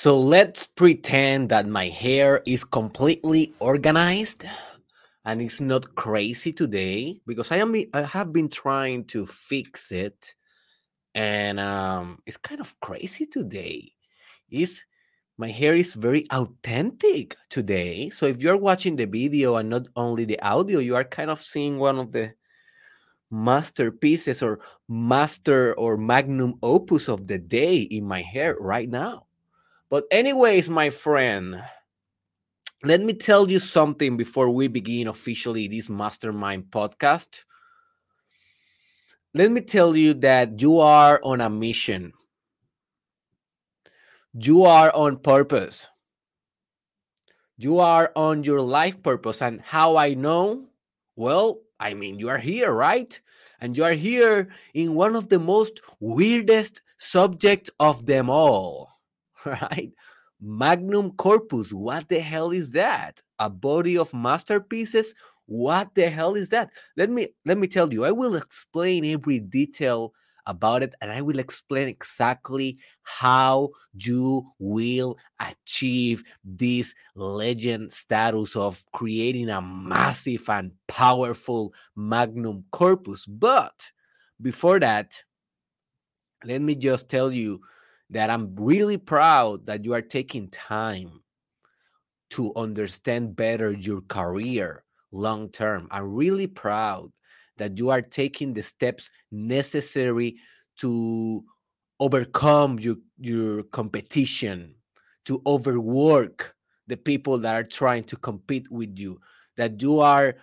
[0.00, 4.46] So let's pretend that my hair is completely organized
[5.26, 10.34] and it's not crazy today because I am I have been trying to fix it
[11.14, 13.92] and um it's kind of crazy today.
[14.48, 14.86] Is
[15.36, 18.08] my hair is very authentic today.
[18.08, 21.42] So if you're watching the video and not only the audio, you are kind of
[21.42, 22.32] seeing one of the
[23.30, 29.26] masterpieces or master or magnum opus of the day in my hair right now.
[29.90, 31.64] But, anyways, my friend,
[32.84, 37.42] let me tell you something before we begin officially this mastermind podcast.
[39.34, 42.12] Let me tell you that you are on a mission.
[44.32, 45.90] You are on purpose.
[47.58, 49.42] You are on your life purpose.
[49.42, 50.68] And how I know?
[51.16, 53.20] Well, I mean, you are here, right?
[53.60, 58.89] And you are here in one of the most weirdest subjects of them all
[59.44, 59.92] right?
[60.40, 63.20] Magnum corpus, what the hell is that?
[63.38, 65.14] A body of masterpieces?
[65.46, 66.70] What the hell is that?
[66.96, 68.04] Let me let me tell you.
[68.04, 70.12] I will explain every detail
[70.46, 78.82] about it and I will explain exactly how you will achieve this legend status of
[78.92, 83.26] creating a massive and powerful magnum corpus.
[83.26, 83.90] But
[84.40, 85.12] before that,
[86.44, 87.60] let me just tell you
[88.10, 91.22] that I'm really proud that you are taking time
[92.30, 95.88] to understand better your career long term.
[95.90, 97.12] I'm really proud
[97.56, 100.36] that you are taking the steps necessary
[100.78, 101.44] to
[101.98, 104.74] overcome your, your competition,
[105.26, 106.54] to overwork
[106.86, 109.20] the people that are trying to compete with you,
[109.56, 110.36] that you are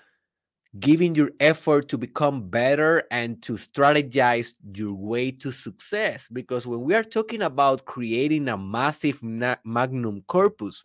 [0.80, 6.28] giving your effort to become better and to strategize your way to success.
[6.32, 10.84] Because when we are talking about creating a massive magnum corpus,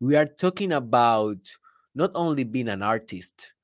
[0.00, 1.38] we are talking about
[1.94, 3.54] not only being an artist,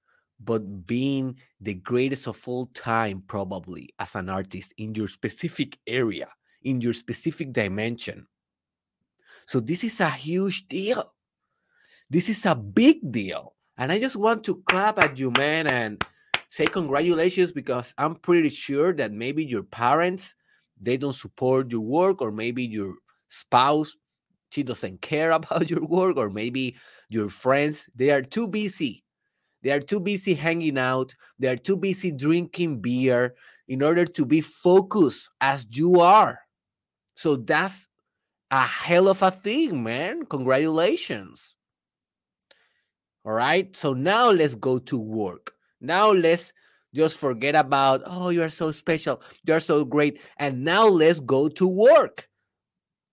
[0.41, 6.26] but being the greatest of all time, probably as an artist in your specific area,
[6.62, 8.26] in your specific dimension.
[9.47, 11.12] So, this is a huge deal.
[12.09, 16.00] This is a big deal and I just want to clap at you, man, and
[16.48, 20.37] say congratulations because I'm pretty sure that maybe your parents
[20.81, 22.94] they don't support your work, or maybe your
[23.28, 23.97] spouse
[24.50, 26.76] she doesn't care about your work, or maybe
[27.09, 29.03] your friends they are too busy.
[29.65, 31.16] They are too busy hanging out.
[31.41, 33.34] They are too busy drinking beer
[33.66, 36.38] in order to be focused as you are.
[37.16, 37.88] So that's
[38.53, 40.26] a hell of a thing, man.
[40.26, 41.56] Congratulations.
[43.25, 43.75] All right.
[43.77, 45.55] So now let's go to work.
[45.81, 46.53] Now let's
[46.94, 49.22] just forget about, oh, you are so special.
[49.44, 50.21] You're so great.
[50.38, 52.28] And now let's go to work.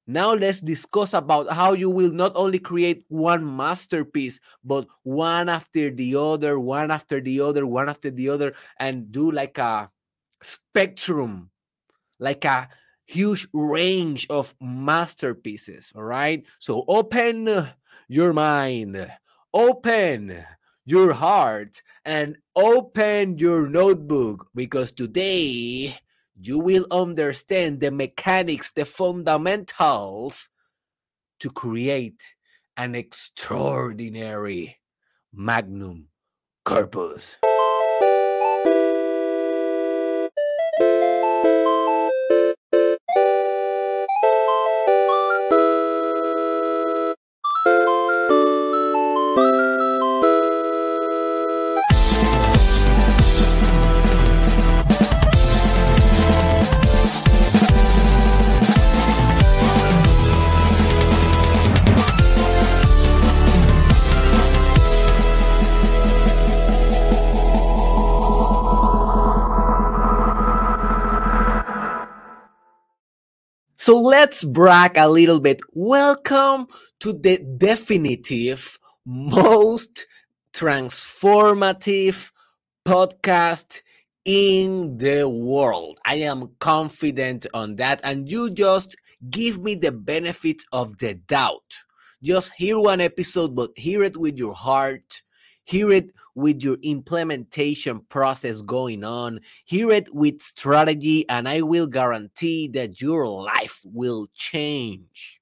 [0.07, 5.91] Now let's discuss about how you will not only create one masterpiece, but one after
[5.91, 9.91] the other, one after the other, one after the other, and do like a
[10.41, 11.51] spectrum,
[12.17, 12.69] like a
[13.05, 15.93] huge range of masterpieces.
[15.95, 16.43] All right.
[16.57, 17.69] So open
[18.07, 19.11] your mind
[19.53, 20.45] open
[20.85, 25.95] your heart and open your notebook because today
[26.41, 30.49] you will understand the mechanics, the fundamentals
[31.39, 32.35] to create
[32.77, 34.77] an extraordinary
[35.33, 36.07] magnum
[36.65, 37.39] corpus.
[73.89, 75.61] So let's brag a little bit.
[75.73, 76.67] Welcome
[76.99, 80.05] to the definitive, most
[80.53, 82.31] transformative
[82.87, 83.81] podcast
[84.25, 85.97] in the world.
[86.05, 87.99] I am confident on that.
[88.03, 88.95] And you just
[89.31, 91.73] give me the benefit of the doubt.
[92.21, 95.23] Just hear one episode, but hear it with your heart
[95.69, 101.85] hear it with your implementation process going on, hear it with strategy, and I will
[101.85, 105.39] guarantee that your life will change.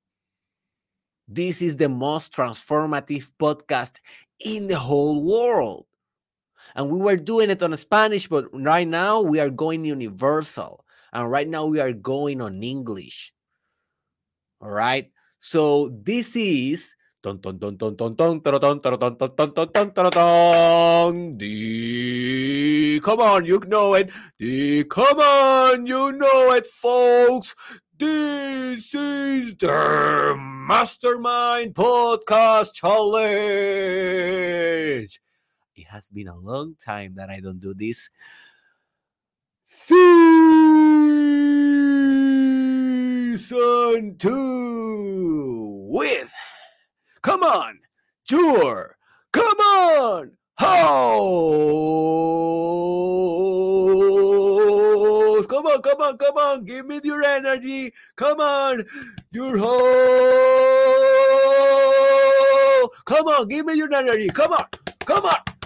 [1.30, 4.02] This is the most transformative podcast
[4.44, 5.86] in the whole world.
[6.76, 10.84] And we were doing it on Spanish, but right now we are going universal.
[11.14, 13.32] And right now we are going on English.
[14.60, 15.10] All right.
[15.40, 19.70] So this is Dun, dun, dun, dun, dun, dun, dun, dun, dun, dun, dun, dun,
[19.74, 24.12] dun, dun, dun, the, come on, you know it.
[24.38, 27.56] The, come on, you know it, folks.
[27.98, 33.26] This is the Mastermind Podcast Challenge.
[35.76, 38.12] It has been a long time that I don't do this.
[39.64, 39.98] Season
[44.20, 46.32] 2 with
[47.28, 47.80] Come on,
[48.26, 48.96] tour.
[49.34, 51.10] Come on, host.
[55.50, 56.64] Come on, come on, come on.
[56.64, 57.94] Give me your energy.
[58.16, 58.86] Come on,
[59.32, 59.74] your host.
[63.04, 64.30] Come on, give me your energy.
[64.30, 64.64] Come on,
[65.06, 65.57] come on.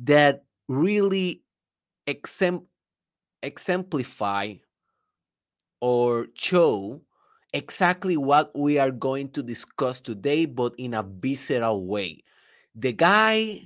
[0.04, 1.42] that really
[2.06, 2.66] exempl-
[3.42, 4.54] exemplify
[5.80, 7.00] or show
[7.52, 12.22] exactly what we are going to discuss today, but in a visceral way.
[12.74, 13.62] The guy,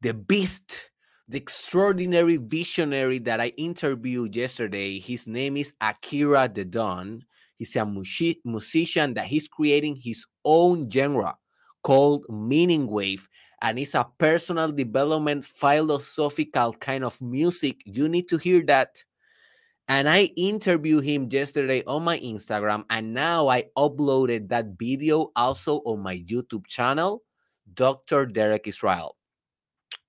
[0.00, 0.90] the beast,
[1.28, 7.24] the extraordinary visionary that I interviewed yesterday, his name is Akira the Don.
[7.56, 11.36] He's a musician that he's creating his own genre
[11.82, 13.28] called Meaning Wave
[13.62, 17.82] and it's a personal development philosophical kind of music.
[17.84, 19.04] You need to hear that.
[19.88, 25.78] And I interviewed him yesterday on my Instagram, and now I uploaded that video also
[25.78, 27.24] on my YouTube channel,
[27.74, 28.26] Dr.
[28.26, 29.16] Derek Israel.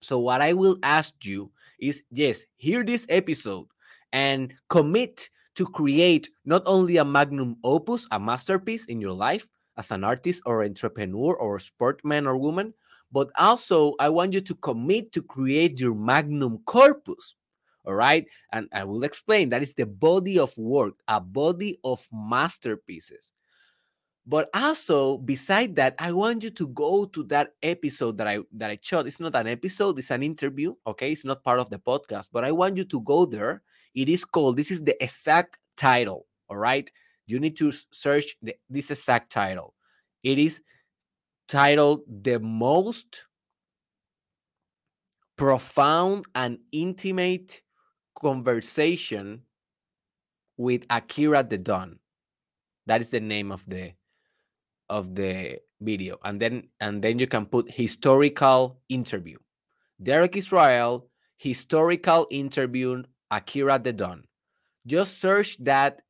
[0.02, 3.68] So, what I will ask you is yes, hear this episode
[4.14, 9.92] and commit to create not only a magnum opus, a masterpiece in your life as
[9.92, 12.74] an artist or entrepreneur or sportman or woman,
[13.12, 17.36] but also I want you to commit to create your magnum corpus.
[17.86, 18.28] All right.
[18.54, 23.32] And I will explain that is the body of work, a body of masterpieces.
[24.28, 28.70] But also, beside that, I want you to go to that episode that I that
[28.70, 29.08] I shot.
[29.08, 30.76] It's not an episode, it's an interview.
[30.86, 33.64] Okay, it's not part of the podcast, but I want you to go there.
[33.96, 36.28] It is called, this is the exact title.
[36.50, 36.90] All right.
[37.26, 39.74] You need to search the, this exact title.
[40.24, 40.62] It is
[41.52, 43.28] titled The Most
[45.36, 47.62] Profound and Intimate
[48.16, 49.42] Conversation
[50.56, 52.00] with Akira the Don.
[52.86, 53.92] That is the name of the
[54.88, 56.20] of the video.
[56.24, 59.38] And then and then you can put historical interview.
[60.02, 64.24] Derek Israel, historical interview Akira the Don.
[64.88, 66.02] Just search that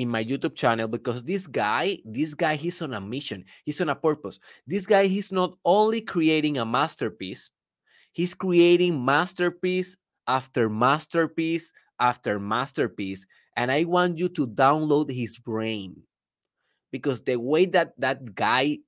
[0.00, 3.44] in my YouTube channel because this guy, this guy, he's on a mission.
[3.64, 4.40] He's on a purpose.
[4.66, 7.50] This guy, he's not only creating a masterpiece,
[8.12, 13.26] he's creating masterpiece after masterpiece after masterpiece.
[13.56, 16.02] And I want you to download his brain
[16.90, 18.78] because the way that that guy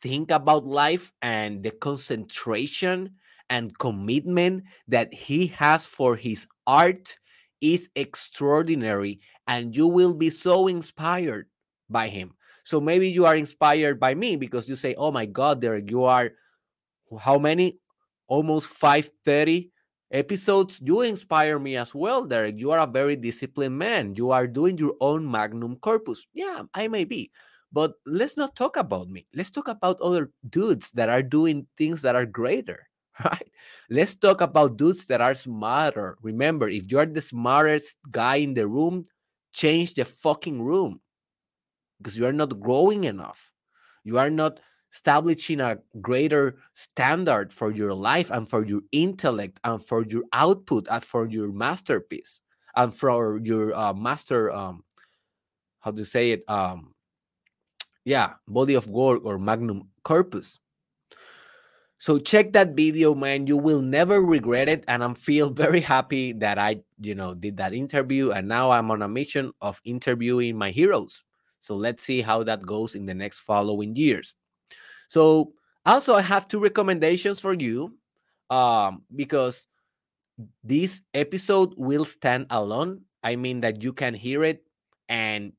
[0.00, 3.10] think about life and the concentration
[3.50, 7.18] and commitment that he has for his art
[7.60, 11.48] is extraordinary and you will be so inspired
[11.88, 12.34] by him.
[12.64, 16.04] So maybe you are inspired by me because you say, "Oh my god, Derek, you
[16.04, 16.32] are
[17.20, 17.78] how many?
[18.28, 19.70] Almost 530
[20.10, 20.80] episodes.
[20.82, 22.58] You inspire me as well, Derek.
[22.58, 24.14] You are a very disciplined man.
[24.16, 26.26] You are doing your own magnum corpus.
[26.34, 27.30] Yeah, I may be.
[27.72, 29.26] But let's not talk about me.
[29.34, 32.88] Let's talk about other dudes that are doing things that are greater.
[33.24, 33.48] right?
[33.90, 36.18] Let's talk about dudes that are smarter.
[36.22, 39.06] Remember, if you're the smartest guy in the room,
[39.52, 41.00] change the fucking room
[41.98, 43.52] because you are not growing enough.
[44.04, 44.60] You are not
[44.92, 50.86] establishing a greater standard for your life and for your intellect and for your output
[50.90, 52.40] and for your masterpiece.
[52.76, 54.84] and for your uh, master um
[55.80, 56.92] how to say it um
[58.04, 60.60] yeah body of work or magnum corpus
[61.98, 63.46] so check that video man.
[63.46, 67.56] You will never regret it and i'm feel very happy that i you know did
[67.56, 71.24] that interview and now i'm on a mission of interviewing my heroes.
[71.60, 74.34] So let's see how that goes in the next following years.
[75.08, 75.52] So
[75.84, 77.96] also i have two recommendations for you
[78.50, 79.66] um because
[80.62, 83.02] this episode will stand alone.
[83.22, 84.62] I mean that you can hear it
[85.08, 85.52] and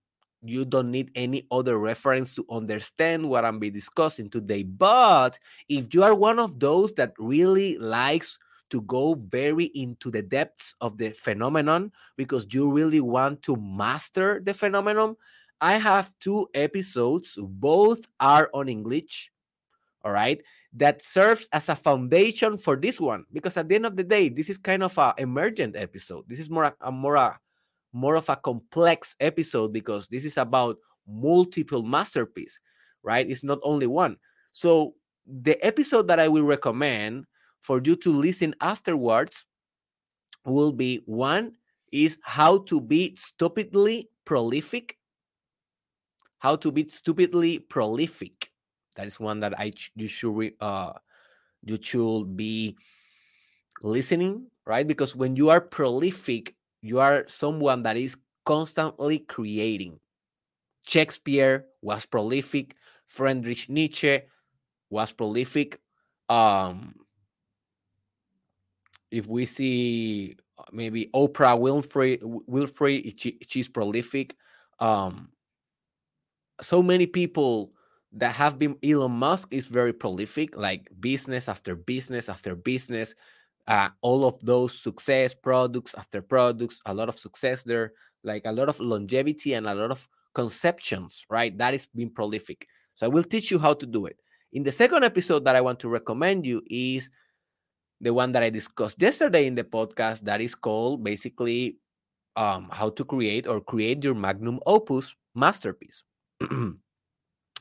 [0.49, 4.63] you don't need any other reference to understand what I'm be discussing today.
[4.63, 5.39] But
[5.69, 8.37] if you are one of those that really likes
[8.69, 14.41] to go very into the depths of the phenomenon because you really want to master
[14.43, 15.15] the phenomenon,
[15.61, 17.37] I have two episodes.
[17.41, 19.31] Both are on English.
[20.03, 20.41] All right.
[20.73, 24.29] That serves as a foundation for this one because at the end of the day,
[24.29, 26.25] this is kind of a emergent episode.
[26.27, 27.39] This is more a, a more a
[27.93, 30.77] more of a complex episode because this is about
[31.07, 32.59] multiple masterpiece,
[33.03, 33.29] right?
[33.29, 34.17] It's not only one.
[34.51, 37.25] So the episode that I will recommend
[37.61, 39.45] for you to listen afterwards
[40.45, 41.53] will be one
[41.91, 44.97] is how to be stupidly prolific.
[46.39, 48.51] How to be stupidly prolific.
[48.95, 50.93] That is one that I you should uh
[51.63, 52.77] you should be
[53.81, 54.87] listening, right?
[54.87, 59.99] Because when you are prolific, you are someone that is constantly creating.
[60.83, 62.75] Shakespeare was prolific.
[63.05, 64.21] Friedrich Nietzsche
[64.89, 65.79] was prolific.
[66.29, 66.95] Um,
[69.11, 74.35] if we see uh, maybe Oprah Winfrey, Winfrey she, she's prolific.
[74.79, 75.29] Um,
[76.61, 77.73] so many people
[78.13, 83.15] that have been Elon Musk is very prolific, like business after business after business
[83.67, 87.93] uh, all of those success products after products, a lot of success there,
[88.23, 91.57] like a lot of longevity and a lot of conceptions, right?
[91.57, 92.67] That is being prolific.
[92.95, 94.19] So I will teach you how to do it.
[94.53, 97.09] In the second episode that I want to recommend you is
[97.99, 101.77] the one that I discussed yesterday in the podcast that is called basically
[102.35, 106.03] um, how to create or create your magnum opus masterpiece.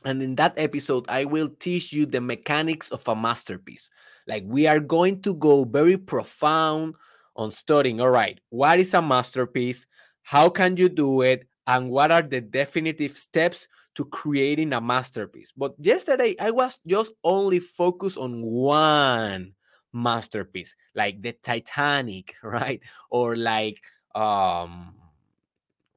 [0.07, 3.89] And in that episode, I will teach you the mechanics of a masterpiece.
[4.25, 6.95] Like we are going to go very profound
[7.35, 7.99] on studying.
[7.99, 9.85] All right, what is a masterpiece?
[10.21, 11.49] How can you do it?
[11.67, 15.51] And what are the definitive steps to creating a masterpiece?
[15.51, 19.55] But yesterday, I was just only focused on one
[19.91, 22.79] masterpiece, like the Titanic, right?
[23.09, 23.83] Or like
[24.15, 24.95] um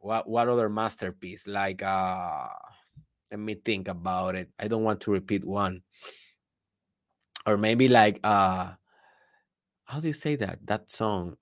[0.01, 1.47] what what other masterpiece?
[1.47, 2.49] Like uh
[3.31, 4.51] let me think about it.
[4.59, 5.83] I don't want to repeat one.
[7.47, 8.73] Or maybe like uh
[9.85, 10.59] how do you say that?
[10.67, 11.37] That song.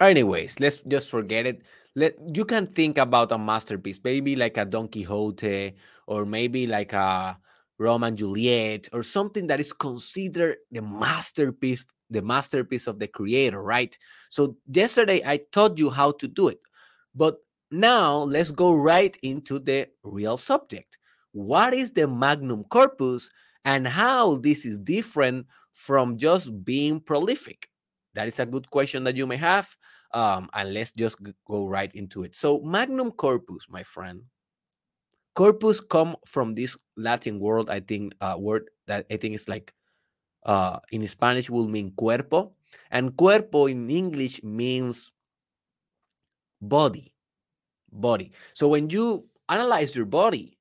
[0.00, 1.62] Anyways, let's just forget it.
[1.94, 6.92] Let you can think about a masterpiece, maybe like a Don Quixote, or maybe like
[6.92, 7.38] a
[7.78, 13.62] Romeo and Juliet, or something that is considered the masterpiece, the masterpiece of the creator,
[13.62, 13.96] right?
[14.30, 16.58] So yesterday I taught you how to do it,
[17.14, 17.38] but
[17.72, 20.98] now, let's go right into the real subject.
[21.32, 23.30] What is the magnum corpus
[23.64, 27.70] and how this is different from just being prolific?
[28.12, 29.74] That is a good question that you may have.
[30.12, 32.36] Um, and let's just go right into it.
[32.36, 34.24] So, magnum corpus, my friend,
[35.34, 39.72] corpus come from this Latin word, I think, uh, word that I think is like
[40.44, 42.52] uh, in Spanish will mean cuerpo,
[42.90, 45.10] and cuerpo in English means
[46.60, 47.11] body
[47.92, 48.32] body.
[48.54, 50.58] So when you analyze your body,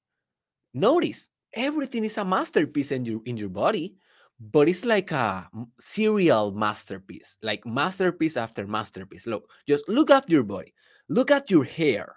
[0.73, 3.95] notice everything is a masterpiece in your in your body,
[4.39, 5.47] but it's like a
[5.79, 9.27] serial masterpiece, like masterpiece after masterpiece.
[9.27, 10.73] Look, just look at your body.
[11.09, 12.15] Look at your hair.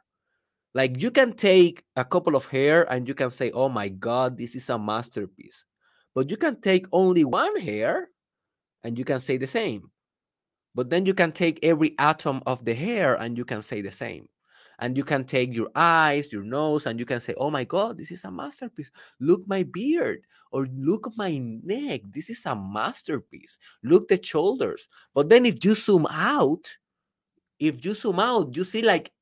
[0.75, 4.37] Like you can take a couple of hair and you can say, "Oh my god,
[4.37, 5.65] this is a masterpiece."
[6.15, 8.11] But you can take only one hair
[8.83, 9.91] and you can say the same.
[10.75, 13.93] But then you can take every atom of the hair and you can say the
[13.93, 14.29] same
[14.79, 17.97] and you can take your eyes your nose and you can say oh my god
[17.97, 18.91] this is a masterpiece.
[19.21, 23.59] Look my beard or look my neck this is a masterpiece.
[23.83, 24.89] Look the shoulders.
[25.15, 26.77] But then if you zoom out
[27.59, 29.13] if you zoom out you see like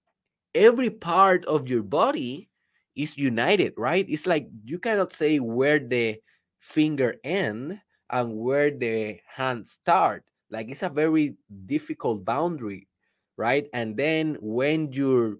[0.54, 2.48] every part of your body
[2.94, 4.06] is united right?
[4.08, 6.20] It's like you cannot say where the
[6.58, 7.80] finger end
[8.10, 10.24] and where the hand start.
[10.50, 11.34] Like it's a very
[11.66, 12.86] difficult boundary
[13.36, 13.66] right?
[13.72, 15.36] And then when your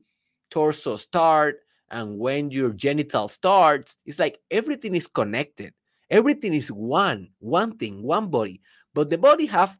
[0.51, 5.75] torso start and when your genital starts, it's like everything is connected.
[6.11, 8.61] Everything is one, one thing, one body.
[8.95, 9.79] But the body have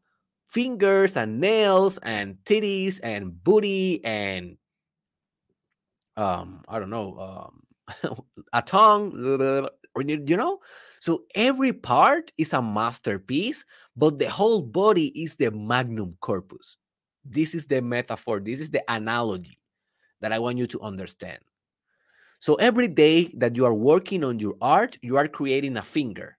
[0.53, 4.55] fingers and nails and titties and booty and
[6.15, 7.49] um i don't know
[8.05, 8.17] um
[8.53, 9.11] a tongue
[9.97, 10.59] you know
[10.99, 13.65] so every part is a masterpiece
[13.97, 16.77] but the whole body is the magnum corpus
[17.25, 19.57] this is the metaphor this is the analogy
[20.21, 21.39] that i want you to understand
[22.39, 26.37] so every day that you are working on your art you are creating a finger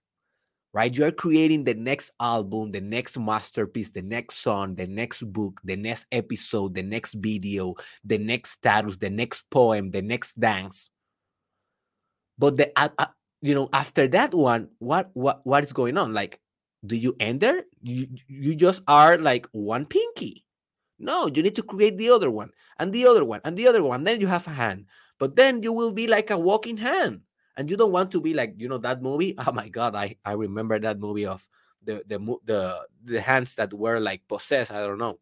[0.75, 0.93] right?
[0.93, 5.61] You are creating the next album, the next masterpiece, the next song, the next book,
[5.63, 10.91] the next episode, the next video, the next status, the next poem, the next dance.
[12.37, 13.07] But the uh, uh,
[13.41, 16.13] you know after that one, what what what is going on?
[16.13, 16.41] Like,
[16.85, 17.63] do you end there?
[17.81, 20.43] You you just are like one pinky.
[20.97, 23.83] No, you need to create the other one and the other one and the other
[23.83, 24.03] one.
[24.03, 24.85] Then you have a hand,
[25.19, 27.21] but then you will be like a walking hand
[27.57, 30.15] and you don't want to be like you know that movie oh my god i
[30.25, 31.47] i remember that movie of
[31.83, 35.19] the the the the hands that were like possessed i don't know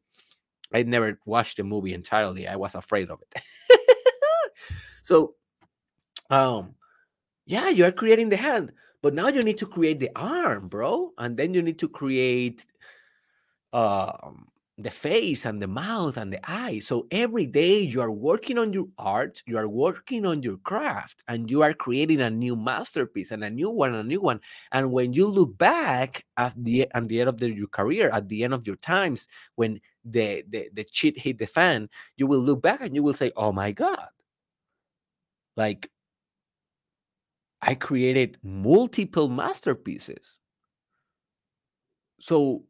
[0.74, 3.44] i never watched the movie entirely i was afraid of it
[5.02, 5.36] so
[6.30, 6.76] um
[7.46, 11.36] yeah you're creating the hand but now you need to create the arm bro and
[11.38, 12.66] then you need to create
[13.74, 16.88] um the face and the mouth and the eyes.
[16.88, 21.24] So every day you are working on your art, you are working on your craft,
[21.28, 24.42] and you are creating a new masterpiece and a new one, a new one.
[24.72, 28.30] And when you look back at the at the end of the, your career, at
[28.30, 32.42] the end of your times, when the, the the cheat hit the fan, you will
[32.42, 34.10] look back and you will say, "Oh my god!"
[35.56, 35.90] Like
[37.64, 40.38] I created multiple masterpieces.
[42.20, 42.64] So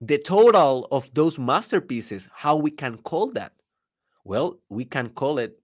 [0.00, 3.52] the total of those masterpieces, how we can call that?
[4.24, 5.58] Well, we can call it,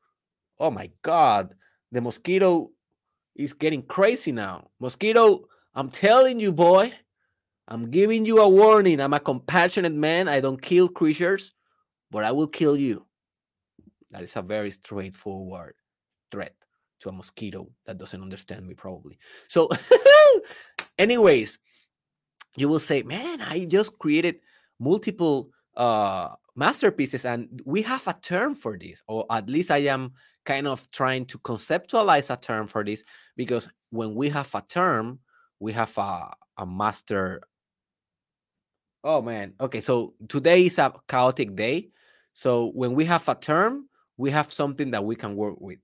[0.58, 1.54] oh my God,
[1.90, 2.70] the mosquito
[3.34, 4.68] is getting crazy now.
[4.78, 6.92] Mosquito, I'm telling you, boy,
[7.68, 9.00] I'm giving you a warning.
[9.00, 10.28] I'm a compassionate man.
[10.28, 11.52] I don't kill creatures,
[12.10, 13.06] but I will kill you.
[14.10, 15.74] That is a very straightforward
[16.30, 16.54] threat
[17.00, 19.18] to a mosquito that doesn't understand me, probably.
[19.48, 19.68] So,
[20.98, 21.58] anyways,
[22.56, 24.40] you will say, man, I just created
[24.78, 30.12] multiple uh, masterpieces and we have a term for this, or at least I am
[30.44, 33.04] kind of trying to conceptualize a term for this
[33.36, 35.20] because when we have a term,
[35.60, 37.42] we have a, a master.
[39.04, 41.90] Oh man, okay, so today is a chaotic day.
[42.34, 45.78] So when we have a term, we have something that we can work with.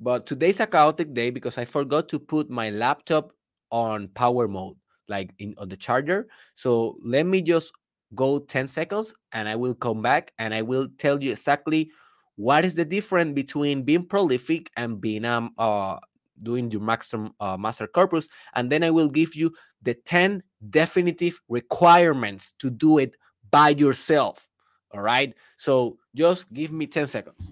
[0.00, 3.32] But today's a chaotic day because I forgot to put my laptop
[3.70, 4.76] on power mode
[5.10, 6.28] like in on the charger.
[6.54, 7.72] So let me just
[8.14, 11.90] go 10 seconds and I will come back and I will tell you exactly
[12.36, 15.98] what is the difference between being prolific and being um uh
[16.42, 21.38] doing your maximum uh, master corpus and then I will give you the 10 definitive
[21.48, 23.14] requirements to do it
[23.50, 24.48] by yourself.
[24.92, 25.34] All right?
[25.56, 27.46] So just give me 10 seconds.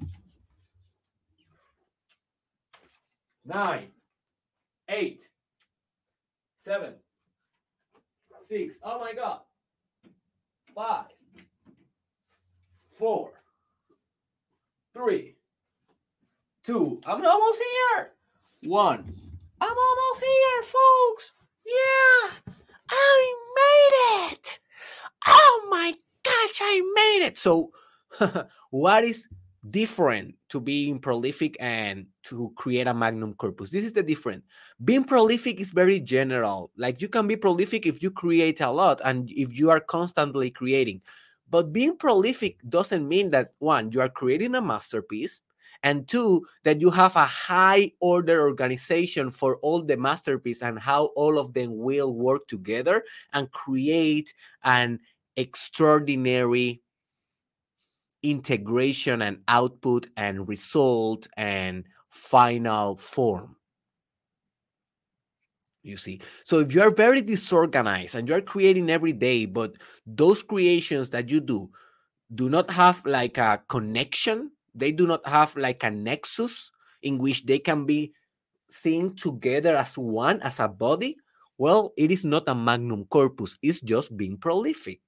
[3.45, 3.89] Nine,
[4.89, 5.29] eight,
[6.65, 6.95] seven,
[8.49, 8.79] six.
[8.83, 9.41] Oh my God.
[10.75, 11.07] Five,
[12.99, 13.33] four,
[14.95, 15.35] three,
[16.65, 17.01] two.
[17.07, 18.13] I'm almost here.
[18.65, 19.15] One.
[19.61, 21.33] I'm almost here, folks.
[21.67, 22.55] Yeah,
[22.91, 24.61] I made it.
[25.27, 27.39] Oh my gosh, I made it.
[27.39, 27.73] So,
[28.71, 29.29] what is
[29.71, 33.71] different to being prolific and to create a magnum corpus.
[33.71, 34.45] This is the difference.
[34.85, 36.71] Being prolific is very general.
[36.77, 40.51] Like you can be prolific if you create a lot and if you are constantly
[40.51, 41.03] creating.
[41.51, 45.41] But being prolific doesn't mean that one, you are creating a masterpiece,
[45.83, 51.07] and two, that you have a high order organization for all the masterpiece and how
[51.17, 54.99] all of them will work together and create an
[55.37, 56.83] extraordinary
[58.23, 63.57] integration and output and result and final form.
[65.83, 69.73] You see, so if you are very disorganized and you're creating every day, but
[70.07, 71.71] those creations that you do
[72.35, 76.71] do not have like a connection, they do not have like a nexus
[77.03, 78.13] in which they can be
[78.71, 81.17] seen together as one, as a body,
[81.57, 85.01] well, it is not a magnum corpus, it's just being prolific.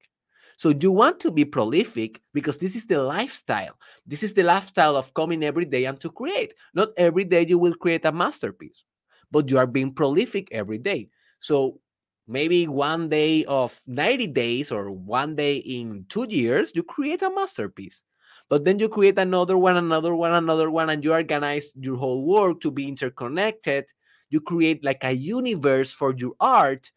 [0.61, 3.79] So you want to be prolific because this is the lifestyle.
[4.07, 6.53] This is the lifestyle of coming every day and to create.
[6.75, 8.85] Not every day you will create a masterpiece,
[9.31, 11.09] but you are being prolific every day.
[11.39, 11.81] So
[12.29, 17.31] maybe one day of 90 days or one day in two years, you create a
[17.31, 18.03] masterpiece.
[18.51, 22.27] But then you create another one, another one, another one, and you organize your whole
[22.27, 23.87] work to be interconnected.
[24.29, 26.91] You create like a universe for your art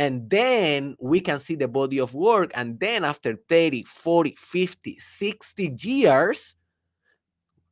[0.00, 2.52] And then we can see the body of work.
[2.54, 6.54] And then after 30, 40, 50, 60 years,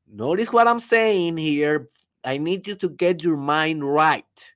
[0.06, 1.88] notice what I'm saying here.
[2.22, 4.52] I need you to get your mind right.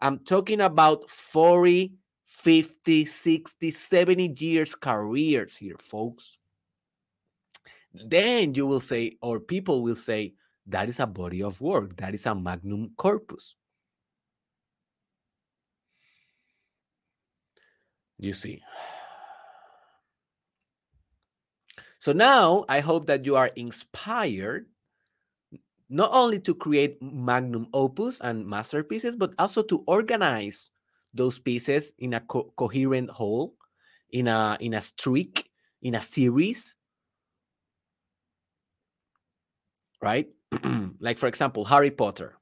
[0.00, 1.92] I'm talking about 40,
[2.24, 6.38] 50, 60, 70 years careers here, folks.
[7.92, 10.32] Then you will say, or people will say,
[10.66, 13.56] that is a body of work, that is a magnum corpus.
[18.18, 18.62] You see.
[21.98, 24.66] So now I hope that you are inspired
[25.88, 30.70] not only to create magnum opus and masterpieces, but also to organize
[31.14, 33.54] those pieces in a co coherent whole,
[34.10, 35.50] in a in a streak,
[35.82, 36.74] in a series.
[40.02, 40.28] Right?
[41.00, 42.36] like for example, Harry Potter.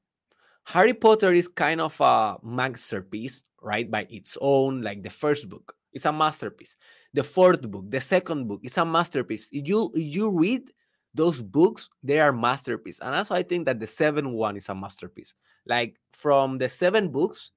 [0.65, 3.90] Harry Potter is kind of a masterpiece, right?
[3.90, 5.74] By its own, like the first book.
[5.92, 6.76] It's a masterpiece.
[7.14, 9.48] The fourth book, the second book, it's a masterpiece.
[9.50, 10.70] You you read
[11.14, 13.00] those books, they are masterpiece.
[13.00, 15.35] And also I think that the seventh one is a masterpiece.
[15.66, 17.50] Like from the seven books,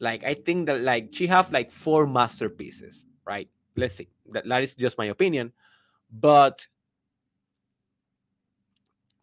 [0.00, 3.48] like I think that like she have like four masterpieces, right?
[3.76, 4.08] Let's see.
[4.32, 5.52] That, that is just my opinion.
[6.10, 6.66] But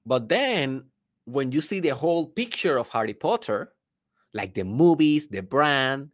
[0.06, 0.86] but then
[1.26, 3.74] when you see the whole picture of Harry Potter,
[4.34, 6.10] like the movies, the brand,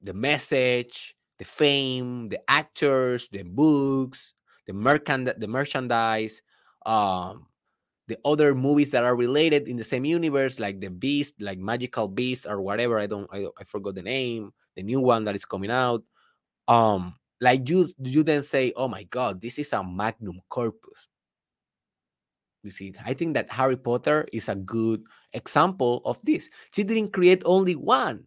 [0.00, 4.34] the message, the fame, the actors, the books,
[4.66, 6.42] the merchand the merchandise,
[6.86, 7.46] um,
[8.08, 12.08] the other movies that are related in the same universe, like the Beast, like Magical
[12.08, 12.98] Beast or whatever.
[12.98, 14.52] I don't, I, I forgot the name.
[14.76, 16.02] The new one that is coming out.
[16.68, 21.08] Um, like you, you then say, "Oh my God, this is a magnum corpus."
[22.62, 26.48] You see, I think that Harry Potter is a good example of this.
[26.72, 28.24] She didn't create only one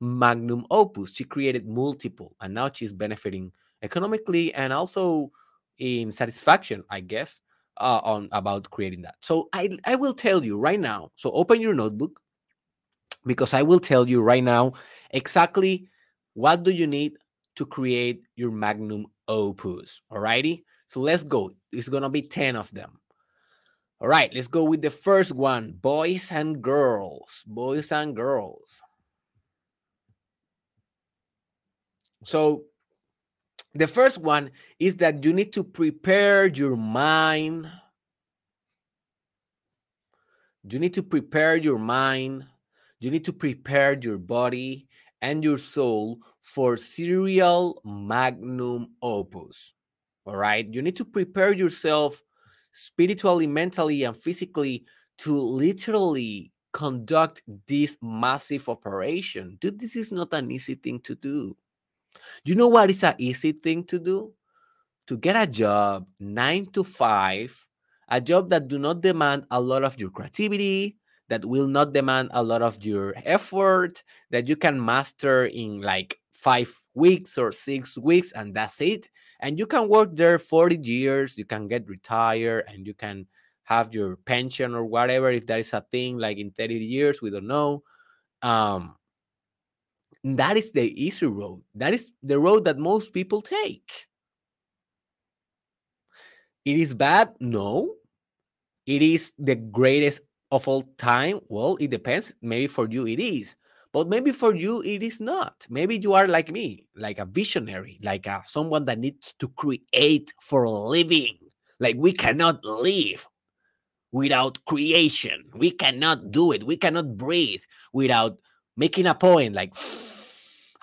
[0.00, 5.30] magnum opus; she created multiple, and now she's benefiting economically and also
[5.78, 7.40] in satisfaction, I guess,
[7.76, 9.16] uh, on about creating that.
[9.20, 11.12] So I I will tell you right now.
[11.16, 12.20] So open your notebook
[13.24, 14.72] because I will tell you right now
[15.10, 15.88] exactly
[16.34, 17.14] what do you need
[17.56, 20.02] to create your magnum opus.
[20.10, 20.64] Alrighty.
[20.86, 21.52] So let's go.
[21.72, 22.98] It's gonna be 10 of them.
[24.00, 27.42] All right, let's go with the first one boys and girls.
[27.46, 28.82] Boys and girls.
[32.24, 32.64] So
[33.72, 37.70] the first one is that you need to prepare your mind.
[40.68, 42.44] You need to prepare your mind.
[42.98, 44.88] You need to prepare your body
[45.22, 49.72] and your soul for serial magnum opus.
[50.26, 50.66] All right.
[50.68, 52.22] You need to prepare yourself
[52.76, 54.84] spiritually, mentally, and physically
[55.16, 59.56] to literally conduct this massive operation.
[59.60, 61.56] Dude, this is not an easy thing to do.
[62.44, 64.32] You know what is an easy thing to do?
[65.06, 67.56] To get a job nine to five,
[68.10, 72.28] a job that do not demand a lot of your creativity, that will not demand
[72.34, 77.98] a lot of your effort, that you can master in like five weeks or six
[77.98, 79.10] weeks, and that's it.
[79.40, 83.26] And you can work there 40 years, you can get retired, and you can
[83.64, 87.30] have your pension or whatever, if that is a thing, like in 30 years, we
[87.30, 87.82] don't know.
[88.42, 88.94] Um,
[90.22, 91.62] that is the easy road.
[91.74, 94.06] That is the road that most people take.
[96.64, 97.34] It is bad?
[97.40, 97.94] No.
[98.86, 100.20] It is the greatest
[100.52, 101.40] of all time?
[101.48, 102.34] Well, it depends.
[102.40, 103.56] Maybe for you it is.
[103.96, 105.66] But maybe for you it is not.
[105.70, 110.34] Maybe you are like me, like a visionary, like a, someone that needs to create
[110.38, 111.38] for a living.
[111.80, 113.26] Like we cannot live
[114.12, 115.44] without creation.
[115.54, 116.64] We cannot do it.
[116.64, 117.62] We cannot breathe
[117.94, 118.36] without
[118.76, 119.72] making a point like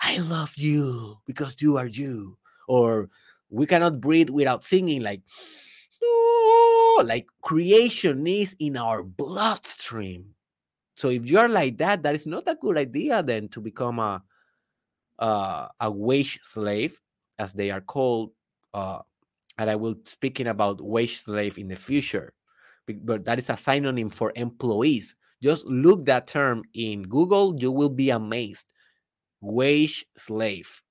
[0.00, 2.36] I love you because you are you.
[2.66, 3.10] Or
[3.48, 5.22] we cannot breathe without singing like,
[6.02, 10.33] no, like creation is in our bloodstream.
[10.96, 13.98] So if you are like that, that is not a good idea then to become
[13.98, 14.22] a
[15.18, 17.00] uh, a wage slave,
[17.38, 18.32] as they are called.
[18.72, 19.00] Uh,
[19.58, 22.34] and I will speaking about wage slave in the future,
[22.86, 25.14] but that is a synonym for employees.
[25.42, 28.66] Just look that term in Google, you will be amazed
[29.40, 30.82] wage slave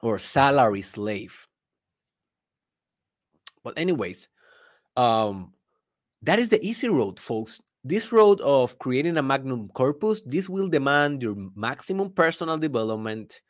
[0.00, 1.46] or salary slave.
[3.62, 4.28] But anyways,
[4.96, 5.53] um
[6.24, 7.60] that is the easy road, folks.
[7.84, 13.42] This road of creating a magnum corpus, this will demand your maximum personal development.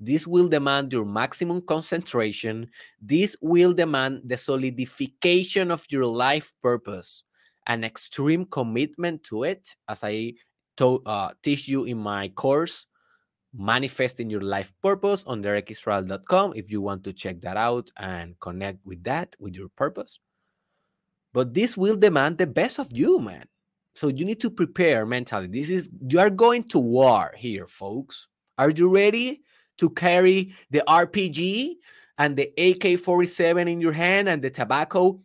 [0.00, 2.68] This will demand your maximum concentration.
[3.00, 7.24] This will demand the solidification of your life purpose,
[7.66, 10.32] an extreme commitment to it, as I
[10.78, 12.86] to, uh, teach you in my course,
[13.54, 18.78] Manifesting Your Life Purpose on derekisrael.com if you want to check that out and connect
[18.86, 20.18] with that, with your purpose.
[21.32, 23.46] But this will demand the best of you, man.
[23.94, 25.48] So you need to prepare mentally.
[25.48, 28.28] This is, you are going to war here, folks.
[28.58, 29.42] Are you ready
[29.78, 31.74] to carry the RPG
[32.18, 35.20] and the AK 47 in your hand and the tobacco,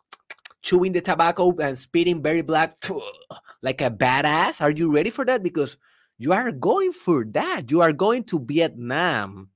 [0.62, 2.78] chewing the tobacco and spitting very black
[3.62, 4.60] like a badass?
[4.60, 5.42] Are you ready for that?
[5.42, 5.76] Because
[6.18, 7.70] you are going for that.
[7.70, 9.48] You are going to Vietnam.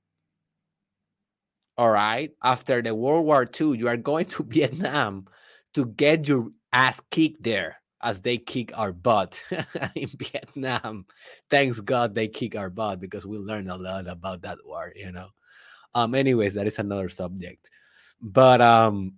[1.77, 2.31] All right.
[2.43, 5.27] After the World War II, you are going to Vietnam
[5.73, 9.43] to get your ass kicked there as they kick our butt
[9.95, 11.05] in Vietnam.
[11.49, 15.11] Thanks God they kick our butt because we learned a lot about that war, you
[15.11, 15.29] know.
[15.95, 17.69] Um, anyways, that is another subject.
[18.21, 19.13] But um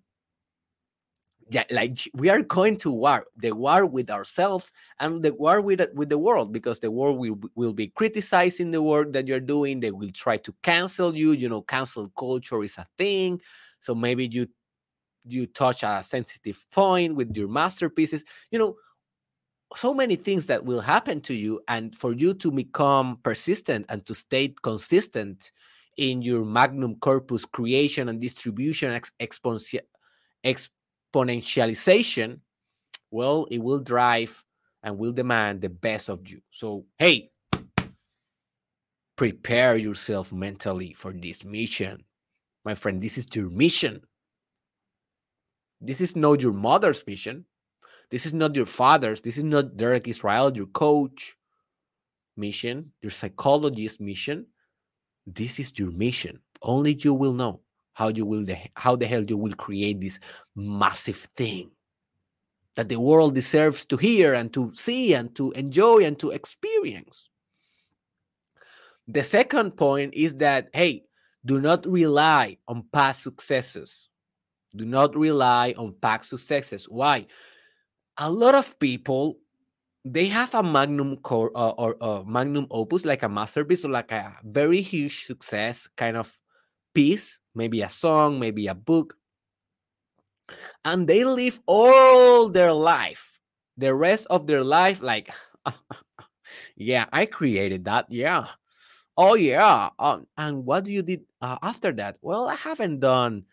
[1.52, 5.82] yeah, like we are going to war, the war with ourselves and the war with
[5.96, 9.80] with the world, because the world will will be criticizing the work that you're doing.
[9.80, 11.32] They will try to cancel you.
[11.32, 13.42] You know, cancel culture is a thing.
[13.80, 14.48] So maybe you
[15.25, 18.75] you touch a sensitive point with your masterpieces you know
[19.75, 24.05] so many things that will happen to you and for you to become persistent and
[24.05, 25.51] to stay consistent
[25.97, 29.12] in your magnum corpus creation and distribution ex-
[31.13, 32.39] exponentialization
[33.12, 34.43] well it will drive
[34.84, 36.41] and will demand the best of you.
[36.49, 37.32] So hey
[39.15, 42.05] prepare yourself mentally for this mission.
[42.63, 44.01] My friend this is your mission
[45.82, 47.46] this is not your mother's mission.
[48.10, 49.22] This is not your father's.
[49.22, 51.38] This is not Derek Israel, your coach
[52.36, 54.48] mission, your psychologist mission.
[55.28, 56.39] This is your mission.
[56.62, 57.62] Only you will know
[57.94, 60.20] how you will the, how the hell you will create this
[60.56, 61.72] massive thing
[62.76, 67.30] that the world deserves to hear and to see and to enjoy and to experience.
[69.08, 71.04] The second point is that hey,
[71.46, 74.10] do not rely on past successes
[74.75, 76.86] do not rely on past successes.
[76.89, 77.27] Why?
[78.17, 79.38] A lot of people
[80.05, 84.12] they have a magnum core uh, or uh, magnum opus, like a masterpiece, or like
[84.12, 86.38] a very huge success kind of
[86.93, 89.15] piece, maybe a song, maybe a book,
[90.86, 93.39] and they live all their life,
[93.77, 95.29] the rest of their life, like,
[96.75, 98.47] yeah, I created that, yeah.
[99.17, 102.17] Oh yeah, um, and what do you did uh, after that?
[102.21, 103.43] Well, I haven't done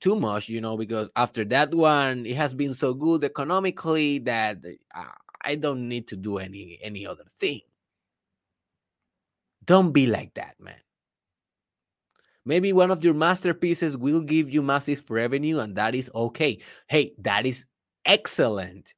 [0.00, 4.58] too much, you know, because after that one, it has been so good economically that
[4.94, 5.04] uh,
[5.40, 7.60] I don't need to do any any other thing.
[9.64, 10.80] Don't be like that, man.
[12.44, 16.58] Maybe one of your masterpieces will give you massive revenue, and that is okay.
[16.86, 17.66] Hey, that is
[18.06, 18.94] excellent,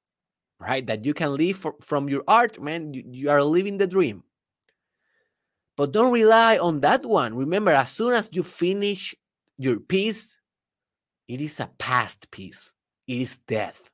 [0.61, 0.87] right?
[0.87, 2.95] That you can live for, from your art, man.
[2.95, 4.23] You, you are living the dream.
[5.77, 7.35] But don't rely on that one.
[7.35, 9.15] Remember, as soon as you finish
[9.59, 10.39] your piece,
[11.31, 12.75] it is a past piece.
[13.07, 13.89] It is death.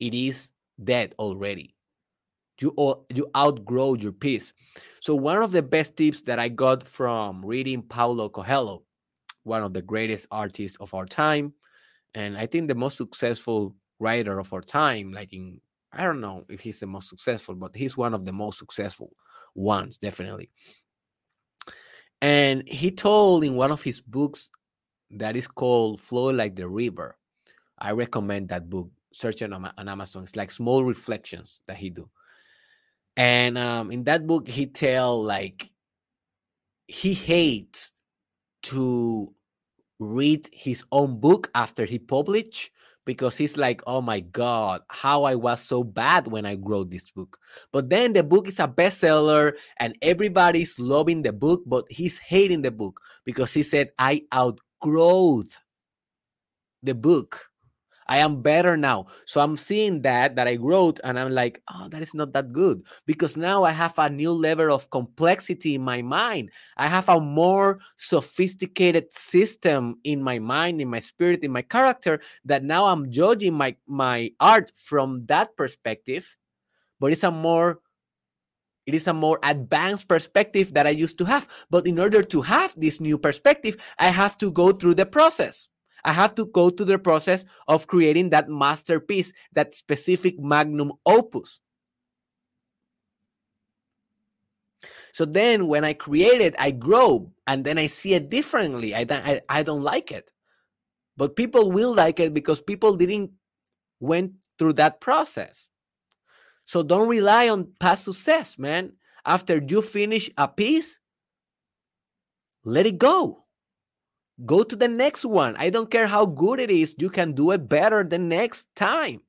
[0.00, 0.50] It is
[0.82, 1.76] dead already.
[2.58, 2.72] You
[3.10, 4.54] you outgrow your piece.
[5.00, 8.84] So one of the best tips that I got from reading Paulo Coelho,
[9.42, 11.52] one of the greatest artists of our time,
[12.14, 15.12] and I think the most successful writer of our time.
[15.12, 15.60] Like in,
[15.92, 19.10] I don't know if he's the most successful, but he's one of the most successful
[19.54, 20.48] ones, definitely.
[22.22, 24.48] And he told in one of his books
[25.10, 27.16] that is called Flow Like the River.
[27.78, 28.90] I recommend that book.
[29.12, 30.24] Search it on, on Amazon.
[30.24, 32.08] It's like small reflections that he do.
[33.16, 35.70] And um, in that book, he tell like
[36.88, 37.92] he hates
[38.64, 39.32] to
[40.00, 42.70] read his own book after he published
[43.04, 47.10] because he's like, oh my God, how I was so bad when I wrote this
[47.10, 47.38] book.
[47.72, 52.62] But then the book is a bestseller and everybody's loving the book, but he's hating
[52.62, 55.56] the book because he said, I out growth
[56.82, 57.48] the book.
[58.06, 59.06] I am better now.
[59.24, 62.52] So i'm seeing that that i wrote and i'm like oh that is not that
[62.52, 62.84] good.
[63.06, 66.50] Because now i have a new level of complexity in my mind.
[66.76, 72.20] I have a more sophisticated system in my mind in my spirit in my character
[72.44, 76.36] that now i'm judging my my art from that perspective
[77.00, 77.80] but it's a more
[78.86, 81.48] it is a more advanced perspective that I used to have.
[81.70, 85.68] But in order to have this new perspective, I have to go through the process.
[86.04, 91.60] I have to go through the process of creating that masterpiece, that specific magnum opus.
[95.12, 98.94] So then when I create it, I grow and then I see it differently.
[98.94, 100.30] I, I, I don't like it.
[101.16, 103.30] But people will like it because people didn't
[104.00, 105.70] went through that process.
[106.66, 108.92] So don't rely on past success, man.
[109.24, 110.98] After you finish a piece,
[112.64, 113.44] let it go.
[114.44, 115.54] Go to the next one.
[115.56, 119.20] I don't care how good it is, you can do it better the next time.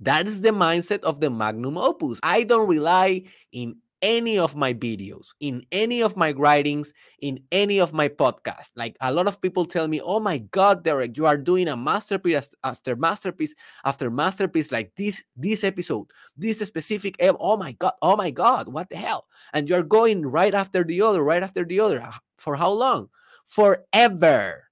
[0.00, 2.20] That is the mindset of the magnum opus.
[2.22, 7.80] I don't rely in any of my videos, in any of my writings, in any
[7.80, 8.70] of my podcasts.
[8.76, 11.76] Like a lot of people tell me, oh my God, Derek, you are doing a
[11.76, 13.54] masterpiece after masterpiece
[13.84, 16.06] after masterpiece like this, this episode,
[16.36, 19.26] this specific, oh my God, oh my God, what the hell?
[19.52, 22.08] And you're going right after the other, right after the other.
[22.38, 23.08] For how long?
[23.44, 24.64] Forever.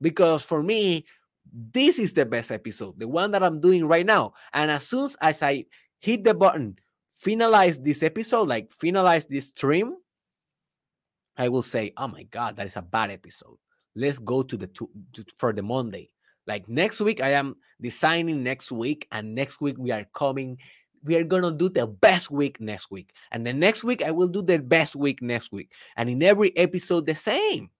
[0.00, 1.06] Because for me,
[1.72, 4.34] this is the best episode, the one that I'm doing right now.
[4.52, 5.64] And as soon as I
[6.00, 6.78] hit the button,
[7.24, 9.94] finalize this episode, like finalize this stream,
[11.36, 13.58] I will say, oh my God, that is a bad episode.
[13.94, 16.10] Let's go to the two to, for the Monday.
[16.46, 20.58] Like next week, I am designing next week, and next week we are coming.
[21.02, 24.28] We are gonna do the best week next week, and the next week I will
[24.28, 27.70] do the best week next week, and in every episode the same.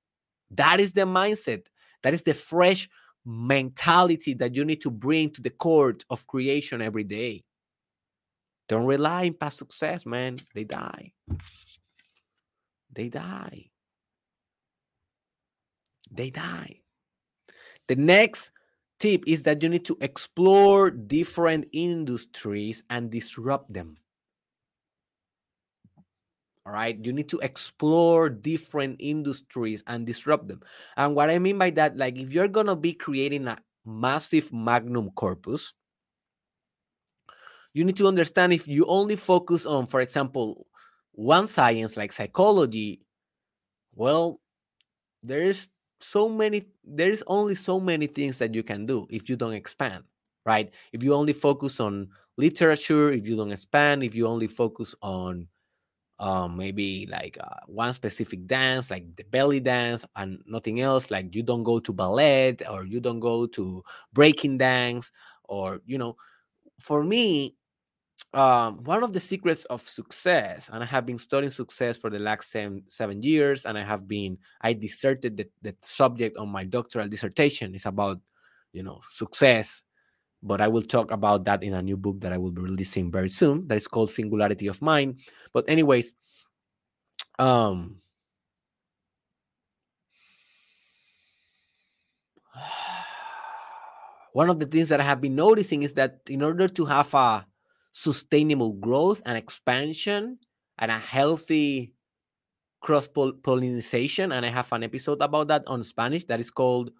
[0.51, 1.66] That is the mindset.
[2.03, 2.88] That is the fresh
[3.25, 7.42] mentality that you need to bring to the court of creation every day.
[8.68, 10.37] Don't rely on past success, man.
[10.55, 11.12] They die.
[12.92, 13.70] They die.
[16.11, 16.81] They die.
[17.88, 18.52] The next
[18.98, 23.98] tip is that you need to explore different industries and disrupt them.
[26.66, 26.98] All right.
[27.00, 30.62] You need to explore different industries and disrupt them.
[30.96, 34.52] And what I mean by that, like if you're going to be creating a massive
[34.52, 35.74] magnum corpus,
[37.77, 40.67] you need to understand if you only focus on, for example,
[41.12, 43.03] one science like psychology,
[43.95, 44.41] well,
[45.23, 45.69] there's
[46.01, 50.05] so many, there's only so many things that you can do if you don't expand,
[50.45, 50.73] right?
[50.93, 52.09] If you only focus on
[52.39, 55.49] literature, if you don't expand, if you only focus on
[56.19, 61.11] um, maybe like uh, one specific dance, like the belly dance, and nothing else.
[61.11, 65.12] Like you don't go to ballet or you don't go to breaking dance,
[65.45, 66.17] or you know,
[66.81, 67.55] for me,
[68.33, 72.18] um, one of the secrets of success, and I have been studying success for the
[72.18, 76.64] last seven, seven years, and I have been, I deserted the, the subject on my
[76.64, 78.20] doctoral dissertation is about,
[78.72, 79.83] you know, success.
[80.42, 83.11] But I will talk about that in a new book that I will be releasing
[83.11, 83.66] very soon.
[83.68, 85.20] That is called Singularity of Mind.
[85.52, 86.12] But anyways,
[87.38, 87.96] um,
[94.33, 97.12] one of the things that I have been noticing is that in order to have
[97.14, 97.46] a
[97.96, 100.38] sustainable growth and expansion
[100.76, 101.94] and a healthy
[102.78, 104.32] cross pollination.
[104.32, 106.92] And I have an episode about that on Spanish that is called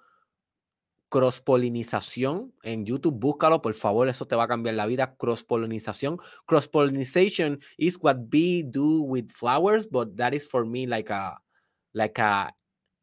[1.11, 3.20] cross pollinización en YouTube.
[3.20, 5.14] Búscalo, por favor, eso te va a cambiar la vida.
[5.18, 6.18] Cross pollinización.
[6.46, 11.37] Cross pollinization is what bees do with flowers, but that is for me like a
[11.92, 12.50] like a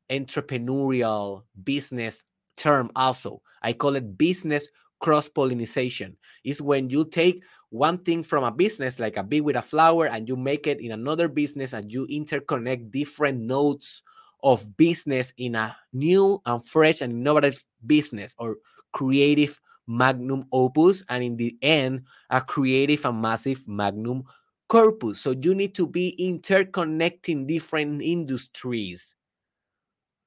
[0.10, 2.26] entrepreneurial business
[2.58, 3.44] term also.
[3.62, 4.68] I call it business
[5.04, 6.18] cross pollination.
[6.44, 7.44] Is when you take
[7.74, 10.80] one thing from a business, like a bee with a flower, and you make it
[10.80, 14.04] in another business and you interconnect different nodes
[14.44, 18.58] of business in a new and fresh and innovative business or
[18.92, 24.24] creative magnum opus, and in the end, a creative and massive magnum
[24.70, 25.20] corpus.
[25.20, 29.16] So you need to be interconnecting different industries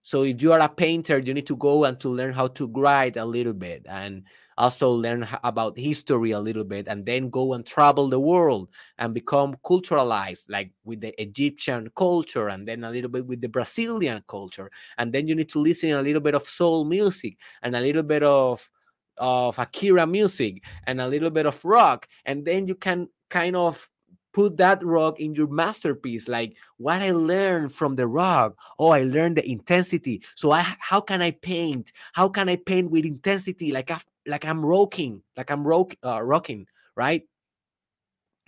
[0.07, 2.69] so if you are a painter, you need to go and to learn how to
[2.77, 4.23] write a little bit and
[4.57, 9.12] also learn about history a little bit and then go and travel the world and
[9.14, 14.23] become culturalized like with the Egyptian culture and then a little bit with the Brazilian
[14.29, 14.71] culture.
[14.97, 18.05] And then you need to listen a little bit of soul music and a little
[18.05, 18.71] bit of
[19.19, 23.88] of Akira music and a little bit of rock and then you can kind of
[24.37, 28.55] put that rock in your masterpiece like what i learned from the rock.
[28.79, 30.22] Oh i learned the intensity.
[30.35, 31.90] So i how can i paint?
[32.12, 33.72] How can i paint with intensity?
[33.72, 37.22] Like I, like i'm rocking like i'm rock, uh, rocking right?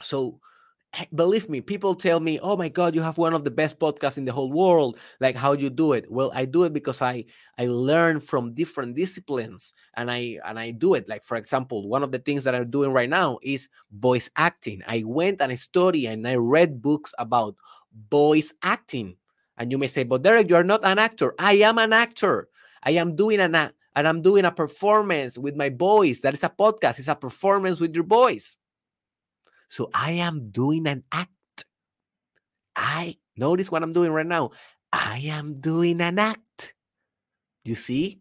[0.03, 0.40] So
[1.15, 4.19] believe me people tell me oh my god you have one of the best podcasts
[4.19, 4.99] in the whole world.
[5.21, 6.11] Like how do you do it?
[6.11, 7.25] Well i do it because i
[7.59, 11.09] i learn from different disciplines and i and i do it.
[11.09, 14.83] Like for example one of the things that i'm doing right now is voice acting.
[14.87, 17.55] I went and i studied and i read books about
[18.11, 19.17] voice acting.
[19.59, 21.35] And you may say but derek you're not an actor.
[21.39, 22.49] I am an actor.
[22.83, 26.23] I am doing an and i'm doing a performance with my voice.
[26.23, 26.99] That is a podcast.
[26.99, 28.58] It's a performance with your voice
[29.69, 31.31] so I am doing an act.
[32.77, 34.50] I notice what I'm doing right now.
[34.92, 36.75] I am doing an act.
[37.64, 38.21] You see?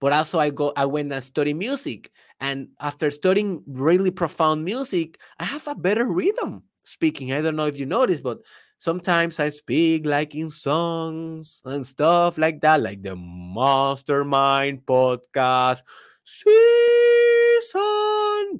[0.00, 2.10] but also I go I went and studied music.
[2.40, 7.32] And after studying really profound music, I have a better rhythm speaking.
[7.32, 8.38] I don't know if you noticed, but
[8.78, 15.82] sometimes I speak like in songs and stuff like that, like the Mastermind podcast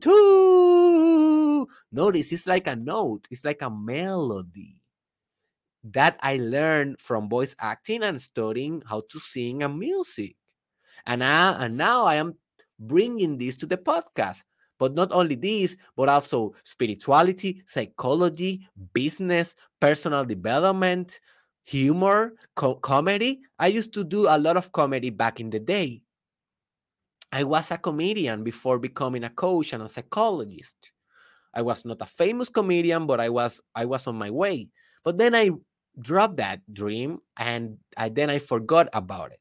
[0.01, 1.69] two.
[1.93, 4.81] Notice it's like a note, it's like a melody
[5.85, 10.37] that I learned from voice acting and studying how to sing and music.
[11.07, 12.35] And, I, and now I am
[12.79, 14.43] bringing this to the podcast.
[14.79, 21.21] But not only this, but also spirituality, psychology, business, personal development,
[21.65, 23.41] humor, co- comedy.
[23.59, 26.03] I used to do a lot of comedy back in the day.
[27.33, 30.93] I was a comedian before becoming a coach and a psychologist.
[31.55, 34.69] I was not a famous comedian, but I was I was on my way.
[35.05, 35.51] But then I
[35.99, 39.41] dropped that dream and I, then I forgot about it.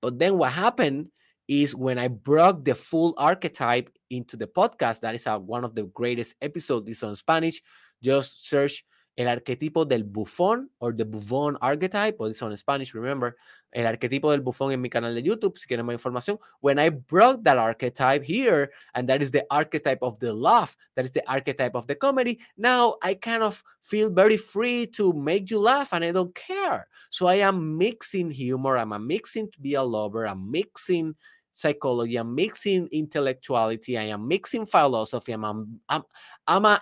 [0.00, 1.10] But then what happened
[1.48, 5.74] is when I brought the full archetype into the podcast, that is a, one of
[5.74, 7.60] the greatest episodes, is on Spanish.
[8.02, 8.84] Just search
[9.20, 13.36] el arquetipo del bufón or the bufón archetype, or it's on Spanish, remember,
[13.72, 16.38] el arquetipo del bufón en mi canal de YouTube, si quieren más información.
[16.60, 21.04] When I brought that archetype here, and that is the archetype of the laugh, that
[21.04, 25.50] is the archetype of the comedy, now I kind of feel very free to make
[25.50, 26.86] you laugh and I don't care.
[27.10, 31.14] So I am mixing humor, I'm mixing to be a lover, I'm mixing
[31.60, 32.16] psychology.
[32.16, 33.98] I'm mixing intellectuality.
[33.98, 35.32] I am mixing philosophy.
[35.32, 36.02] I'm, I'm,
[36.46, 36.80] I'm, a,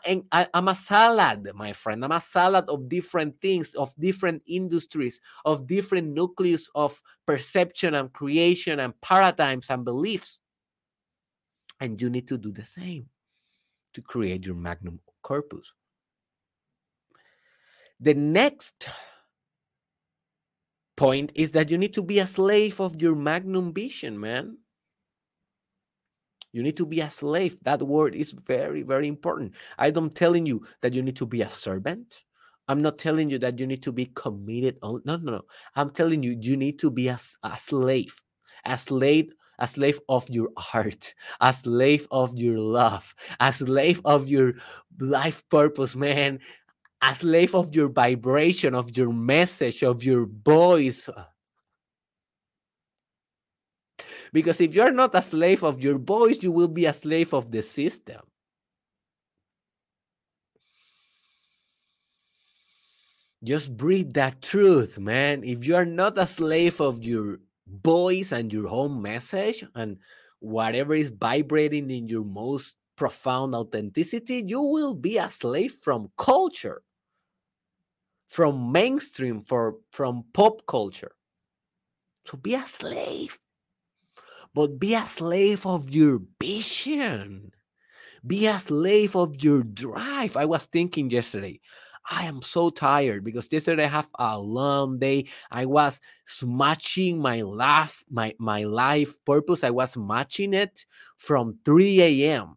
[0.54, 2.04] I'm a salad, my friend.
[2.04, 8.12] I'm a salad of different things, of different industries, of different nucleus of perception and
[8.12, 10.40] creation and paradigms and beliefs.
[11.80, 13.06] And you need to do the same
[13.94, 15.74] to create your magnum corpus.
[18.00, 18.88] The next
[20.96, 24.58] point is that you need to be a slave of your magnum vision, man.
[26.52, 27.58] You need to be a slave.
[27.62, 29.54] That word is very, very important.
[29.78, 32.24] I am not telling you that you need to be a servant.
[32.68, 34.78] I'm not telling you that you need to be committed.
[34.82, 35.42] No, no, no.
[35.74, 38.14] I'm telling you, you need to be a, a slave,
[38.64, 44.28] a slave, a slave of your art, a slave of your love, a slave of
[44.28, 44.54] your
[44.98, 46.40] life purpose, man
[47.02, 51.08] a slave of your vibration, of your message, of your voice.
[54.32, 57.50] Because if you're not a slave of your voice, you will be a slave of
[57.50, 58.20] the system.
[63.42, 65.44] Just breathe that truth, man.
[65.44, 69.98] If you are not a slave of your voice and your home message and
[70.40, 76.82] whatever is vibrating in your most profound authenticity, you will be a slave from culture
[78.28, 81.12] from mainstream for from pop culture
[82.24, 83.38] so be a slave
[84.58, 87.52] but be a slave of your vision
[88.26, 91.60] be a slave of your drive i was thinking yesterday
[92.10, 97.40] i am so tired because yesterday i have a long day i was smashing my
[97.42, 100.84] life my my life purpose i was matching it
[101.18, 102.56] from 3 a.m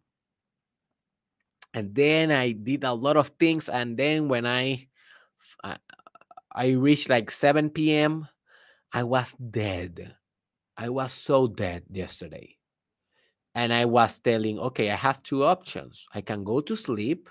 [1.72, 4.88] and then i did a lot of things and then when i
[5.62, 5.76] I,
[6.50, 8.28] I reached like 7 p.m.
[8.92, 10.14] I was dead.
[10.82, 12.56] I was so dead yesterday.
[13.54, 16.06] And I was telling, okay, I have two options.
[16.12, 17.30] I can go to sleep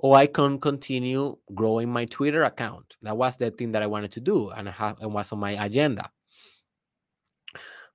[0.00, 2.96] or I can continue growing my Twitter account.
[3.02, 5.64] That was the thing that I wanted to do and have and was on my
[5.64, 6.10] agenda.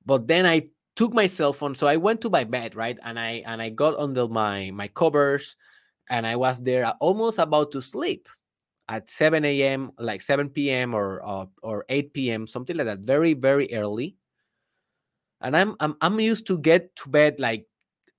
[0.06, 1.76] But then I took my cell phone.
[1.76, 2.98] So I went to my bed, right?
[3.04, 5.58] And I and I got under my my covers
[6.10, 8.30] and I was there uh, almost about to sleep
[8.88, 10.94] at 7 a.m., like 7 p.m.
[10.94, 14.16] or uh, or 8 p.m., something like that, very very early.
[15.42, 17.68] And I'm I'm I'm used to get to bed like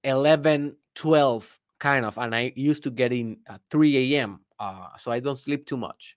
[0.04, 4.40] 11, 12 kind of, and I used to get in at 3 a.m.
[4.58, 6.16] Uh, so I don't sleep too much.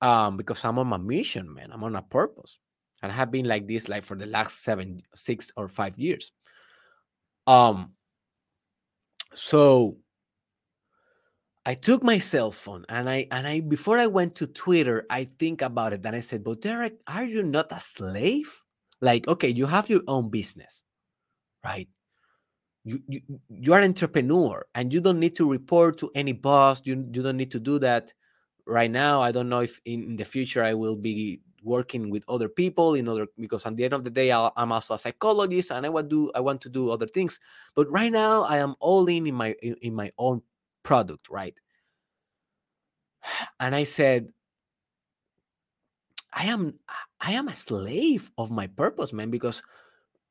[0.00, 1.70] Um, because I'm on my mission, man.
[1.72, 2.58] I'm on a purpose,
[3.02, 6.32] and I have been like this like for the last seven, six or five years.
[7.46, 7.92] Um,
[9.34, 9.96] so
[11.68, 15.24] I took my cell phone and I and I before I went to Twitter, I
[15.38, 18.62] think about it and I said, "But Derek, are you not a slave?
[19.02, 20.82] Like, okay, you have your own business,
[21.62, 21.86] right?
[22.84, 26.80] You, you you are an entrepreneur and you don't need to report to any boss.
[26.86, 28.14] You you don't need to do that
[28.66, 29.20] right now.
[29.20, 32.94] I don't know if in, in the future I will be working with other people
[32.94, 35.84] in other because at the end of the day i am also a psychologist and
[35.84, 37.38] I want to do I want to do other things.
[37.74, 40.40] But right now I am all in in my in, in my own
[40.88, 41.54] product, right?
[43.60, 44.32] And I said,
[46.32, 46.80] I am
[47.20, 49.62] I am a slave of my purpose, man, because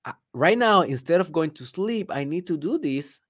[0.06, 3.22] uh, right now instead of going to sleep, I need to do this.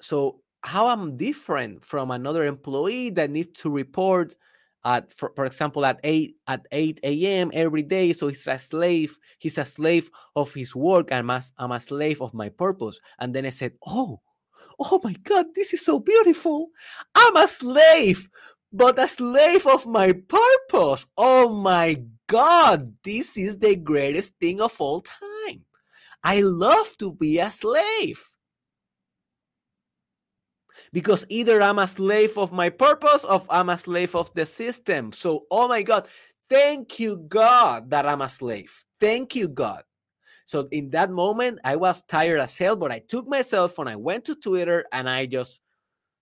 [0.00, 4.34] So how I'm different from another employee that needs to report
[4.84, 9.18] at for, for example at 8 at 8 a.m every day so he's a slave
[9.38, 13.00] he's a slave of his work and I'm a, I'm a slave of my purpose
[13.18, 14.20] and then i said oh
[14.78, 16.68] oh my god this is so beautiful
[17.14, 18.28] i'm a slave
[18.72, 24.74] but a slave of my purpose oh my god this is the greatest thing of
[24.80, 25.64] all time
[26.22, 28.22] i love to be a slave
[30.92, 35.12] because either I'm a slave of my purpose or I'm a slave of the system.
[35.12, 36.08] So, oh my God,
[36.48, 38.84] thank you, God, that I'm a slave.
[39.00, 39.82] Thank you, God.
[40.48, 43.86] So, in that moment, I was tired as hell, but I took my cell phone,
[43.86, 45.60] I went to Twitter, and I just,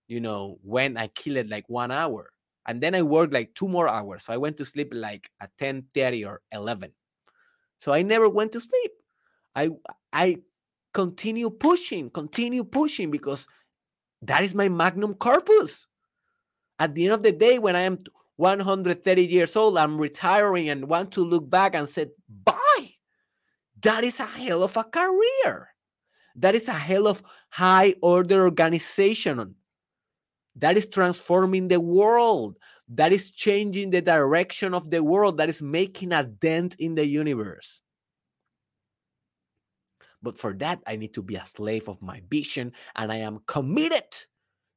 [0.09, 2.29] you know, went, I killed it like one hour.
[2.65, 4.25] And then I worked like two more hours.
[4.25, 6.91] So I went to sleep like at 10 30 or 11.
[7.79, 8.91] So I never went to sleep.
[9.55, 9.69] I
[10.11, 10.39] I
[10.93, 13.47] continue pushing, continue pushing because
[14.23, 15.87] that is my magnum corpus.
[16.79, 17.97] At the end of the day, when I am
[18.35, 22.07] 130 years old, I'm retiring and want to look back and say,
[22.43, 22.66] bye.
[23.81, 25.69] That is a hell of a career.
[26.35, 29.55] That is a hell of high order organization.
[30.55, 32.57] That is transforming the world.
[32.89, 35.37] That is changing the direction of the world.
[35.37, 37.81] That is making a dent in the universe.
[40.21, 43.39] But for that, I need to be a slave of my vision, and I am
[43.45, 44.09] committed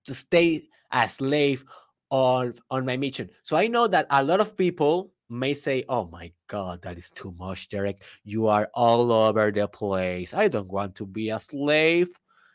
[0.05, 1.65] to stay a slave
[2.11, 3.31] on, on my mission.
[3.43, 7.11] So I know that a lot of people may say, Oh my God, that is
[7.11, 8.03] too much, Derek.
[8.25, 10.35] You are all over the place.
[10.35, 12.09] I don't want to be a slave.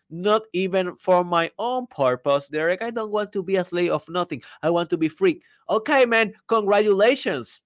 [0.10, 2.84] Not even for my own purpose, Derek.
[2.84, 4.44] I don't want to be a slave of nothing.
[4.62, 5.42] I want to be free.
[5.70, 7.62] Okay, man, congratulations.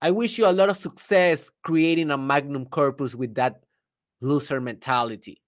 [0.00, 3.64] I wish you a lot of success creating a magnum corpus with that
[4.20, 5.40] loser mentality.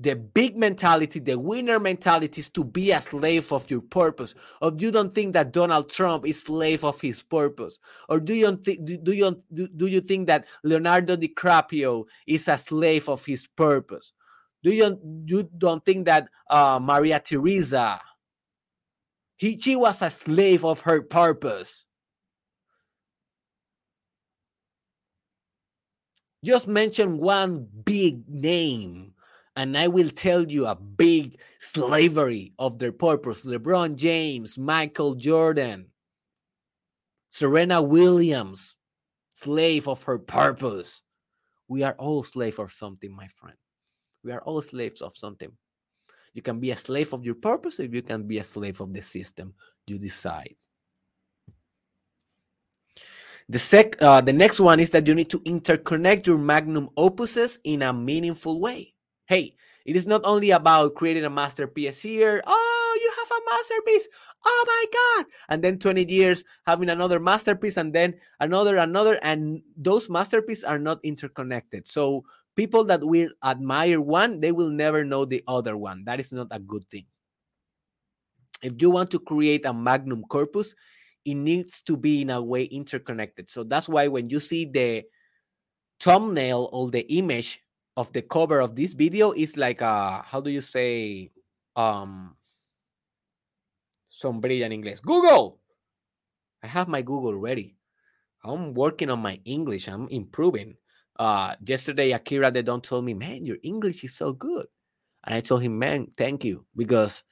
[0.00, 4.34] The big mentality, the winner mentality is to be a slave of your purpose.
[4.60, 7.78] Or you don't think that Donald Trump is slave of his purpose?
[8.08, 12.58] Or do you think do you do, do you think that Leonardo DiCaprio is a
[12.58, 14.12] slave of his purpose?
[14.64, 18.00] Do you you don't think that uh, Maria Theresa
[19.36, 21.84] he she was a slave of her purpose?
[26.44, 29.13] Just mention one big name,
[29.56, 33.44] and I will tell you a big slavery of their purpose.
[33.44, 35.86] LeBron James, Michael Jordan,
[37.30, 38.76] Serena Williams,
[39.34, 41.02] slave of her purpose.
[41.68, 43.56] We are all slave of something, my friend.
[44.24, 45.52] We are all slaves of something.
[46.32, 48.92] You can be a slave of your purpose, or you can be a slave of
[48.92, 49.54] the system.
[49.86, 50.56] You decide.
[53.48, 57.58] The sec, uh, the next one is that you need to interconnect your magnum opuses
[57.62, 58.93] in a meaningful way.
[59.26, 62.42] Hey, it is not only about creating a masterpiece here.
[62.46, 64.08] Oh, you have a masterpiece.
[64.44, 65.32] Oh my God.
[65.48, 69.18] And then 20 years having another masterpiece and then another, another.
[69.22, 71.86] And those masterpieces are not interconnected.
[71.86, 72.24] So
[72.56, 76.04] people that will admire one, they will never know the other one.
[76.04, 77.06] That is not a good thing.
[78.62, 80.74] If you want to create a magnum corpus,
[81.24, 83.50] it needs to be in a way interconnected.
[83.50, 85.04] So that's why when you see the
[86.00, 87.60] thumbnail or the image
[87.96, 91.30] of the cover of this video is like a how do you say
[91.76, 92.36] um
[94.10, 95.00] sombrilla in English?
[95.00, 95.60] Google.
[96.62, 97.76] I have my Google ready.
[98.42, 99.88] I'm working on my English.
[99.88, 100.74] I'm improving.
[101.18, 104.66] Uh yesterday Akira they don't told me, man, your English is so good.
[105.24, 107.22] And I told him, man, thank you, because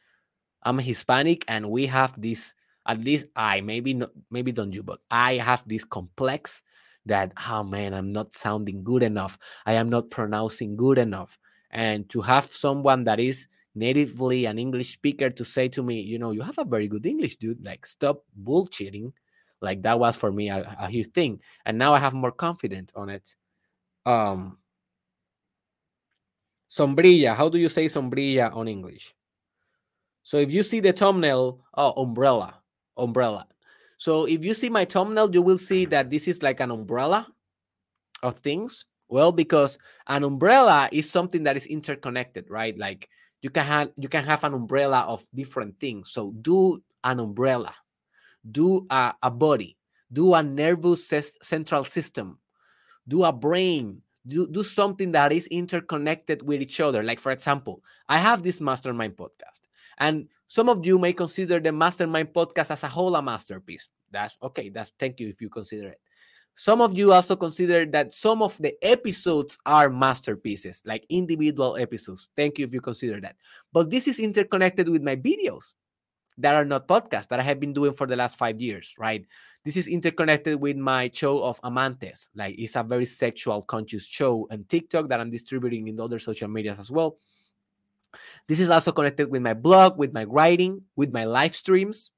[0.62, 2.54] I'm Hispanic and we have this
[2.86, 6.62] at least I maybe not maybe don't you, but I have this complex
[7.06, 9.38] that oh man, I'm not sounding good enough.
[9.66, 11.38] I am not pronouncing good enough.
[11.70, 16.18] And to have someone that is natively an English speaker to say to me, you
[16.18, 17.64] know, you have a very good English, dude.
[17.64, 19.12] Like stop bullshitting.
[19.60, 21.40] Like that was for me a, a huge thing.
[21.64, 23.34] And now I have more confidence on it.
[24.04, 24.58] Um
[26.68, 27.34] sombrilla.
[27.34, 29.14] How do you say sombrilla on English?
[30.24, 32.62] So if you see the thumbnail, oh, umbrella
[32.96, 33.46] umbrella.
[34.02, 37.24] So if you see my thumbnail, you will see that this is like an umbrella
[38.24, 38.84] of things.
[39.06, 39.78] Well, because
[40.08, 42.76] an umbrella is something that is interconnected, right?
[42.76, 43.08] Like
[43.42, 46.10] you can have you can have an umbrella of different things.
[46.10, 47.76] So do an umbrella,
[48.50, 49.76] do a, a body,
[50.12, 51.06] do a nervous
[51.40, 52.40] central system,
[53.06, 57.04] do a brain, do, do something that is interconnected with each other.
[57.04, 59.60] Like, for example, I have this mastermind podcast,
[59.98, 63.88] and some of you may consider the Mastermind podcast as a whole a masterpiece.
[64.10, 64.68] That's okay.
[64.68, 66.00] That's thank you if you consider it.
[66.54, 72.28] Some of you also consider that some of the episodes are masterpieces, like individual episodes.
[72.36, 73.36] Thank you if you consider that.
[73.72, 75.72] But this is interconnected with my videos
[76.36, 79.24] that are not podcasts that I have been doing for the last five years, right?
[79.64, 82.28] This is interconnected with my show of Amantes.
[82.36, 86.48] Like it's a very sexual conscious show and TikTok that I'm distributing in other social
[86.48, 87.16] medias as well.
[88.48, 92.10] This is also connected with my blog, with my writing, with my live streams,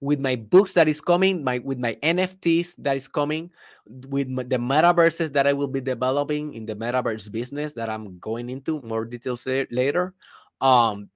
[0.00, 3.50] with my books that is coming, my with my NFTs that is coming,
[3.86, 8.18] with my, the metaverses that I will be developing in the metaverse business that I'm
[8.18, 10.14] going into more details later.
[10.60, 11.10] Um,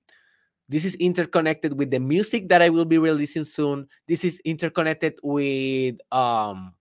[0.68, 3.88] this is interconnected with the music that I will be releasing soon.
[4.08, 6.74] This is interconnected with um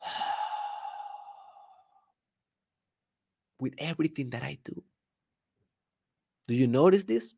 [3.60, 4.82] with everything that I do.
[6.48, 7.34] Do you notice this?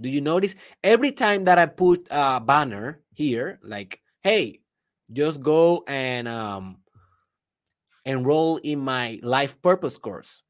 [0.00, 4.60] Do you notice every time that I put a banner here, like, hey,
[5.12, 6.78] just go and um,
[8.04, 10.42] enroll in my life purpose course?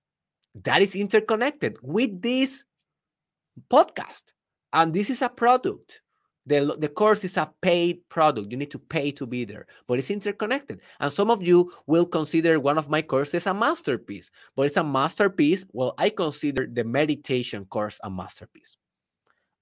[0.62, 2.64] That is interconnected with this
[3.70, 4.32] podcast.
[4.72, 6.00] And this is a product.
[6.46, 8.50] The, the course is a paid product.
[8.50, 10.82] You need to pay to be there, but it's interconnected.
[11.00, 14.84] And some of you will consider one of my courses a masterpiece, but it's a
[14.84, 15.64] masterpiece.
[15.72, 18.76] Well, I consider the meditation course a masterpiece.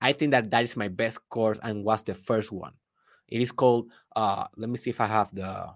[0.01, 2.73] I think that that is my best course and was the first one.
[3.29, 5.69] It is called, uh, let me see if I have the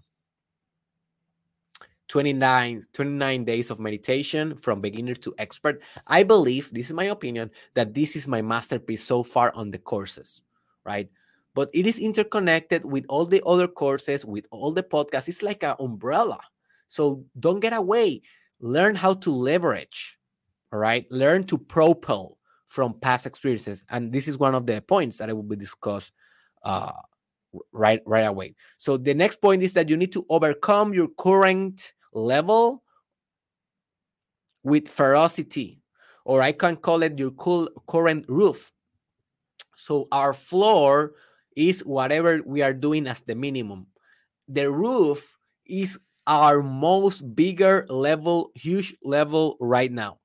[2.08, 5.80] 29, 29 days of meditation from beginner to expert.
[6.06, 9.78] I believe, this is my opinion, that this is my masterpiece so far on the
[9.78, 10.42] courses,
[10.86, 11.10] right?
[11.54, 15.28] But it is interconnected with all the other courses, with all the podcasts.
[15.28, 16.38] It's like an umbrella.
[16.88, 18.22] So don't get away.
[18.60, 20.18] Learn how to leverage,
[20.72, 21.04] all right?
[21.10, 23.84] Learn to propel from past experiences.
[23.90, 26.12] And this is one of the points that I will be discussed
[26.62, 26.92] uh,
[27.72, 28.54] right right away.
[28.78, 32.82] So the next point is that you need to overcome your current level
[34.62, 35.80] with ferocity,
[36.24, 38.72] or I can call it your cool current roof.
[39.76, 41.12] So our floor
[41.54, 43.86] is whatever we are doing as the minimum.
[44.48, 50.18] The roof is our most bigger level, huge level right now.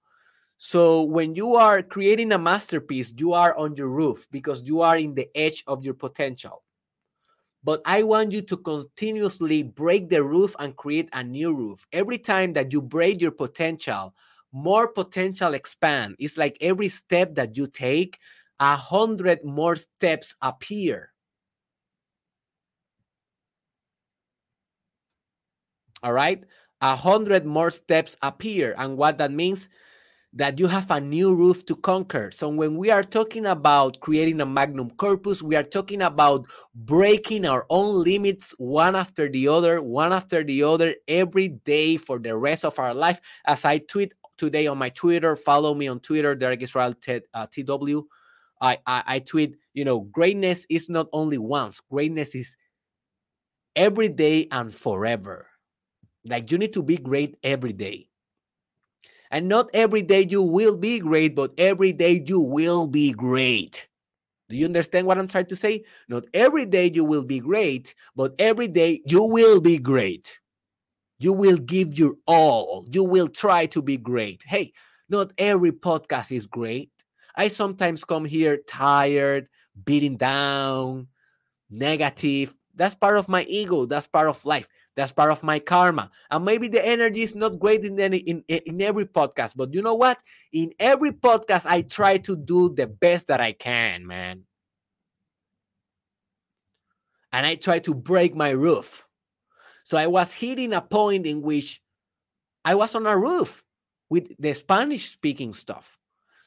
[0.58, 4.98] So when you are creating a masterpiece, you are on your roof because you are
[4.98, 6.64] in the edge of your potential.
[7.64, 11.86] But I want you to continuously break the roof and create a new roof.
[11.92, 14.16] Every time that you break your potential,
[14.52, 16.16] more potential expand.
[16.20, 18.20] It's like every step that you take,
[18.62, 21.12] a hundred more steps appear.
[26.04, 26.44] All right,
[26.80, 29.68] a hundred more steps appear, and what that means
[30.34, 32.32] that you have a new roof to conquer.
[32.32, 37.46] So when we are talking about creating a magnum corpus, we are talking about breaking
[37.46, 42.38] our own limits one after the other, one after the other, every day for the
[42.38, 43.20] rest of our life.
[43.46, 47.48] As I tweet today on my Twitter, follow me on Twitter, Derek Israel T- uh,
[47.48, 48.08] TW.
[48.62, 52.56] I, I, I tweet, you know, greatness is not only once, greatness is
[53.76, 55.48] every day and forever.
[56.28, 58.10] Like you need to be great every day.
[59.32, 63.88] And not every day you will be great, but every day you will be great.
[64.50, 65.86] Do you understand what I'm trying to say?
[66.10, 70.40] Not every day you will be great, but every day you will be great.
[71.20, 72.86] You will give your all.
[72.92, 74.44] You will try to be great.
[74.46, 74.74] Hey,
[75.10, 76.92] not every podcast is great.
[77.36, 79.48] I sometimes come here tired,
[79.86, 81.08] beating down,
[81.70, 82.58] negative.
[82.76, 83.86] That's part of my ego.
[83.86, 84.68] That's part of life.
[84.96, 86.12] That's part of my karma.
[86.30, 89.82] And maybe the energy is not great in, any, in, in every podcast, but you
[89.82, 90.22] know what?
[90.52, 94.44] In every podcast, I try to do the best that I can, man.
[97.32, 99.06] And I try to break my roof.
[99.86, 101.82] So I was hitting a point in which
[102.66, 103.64] I was on a roof
[104.10, 105.98] with the Spanish speaking stuff.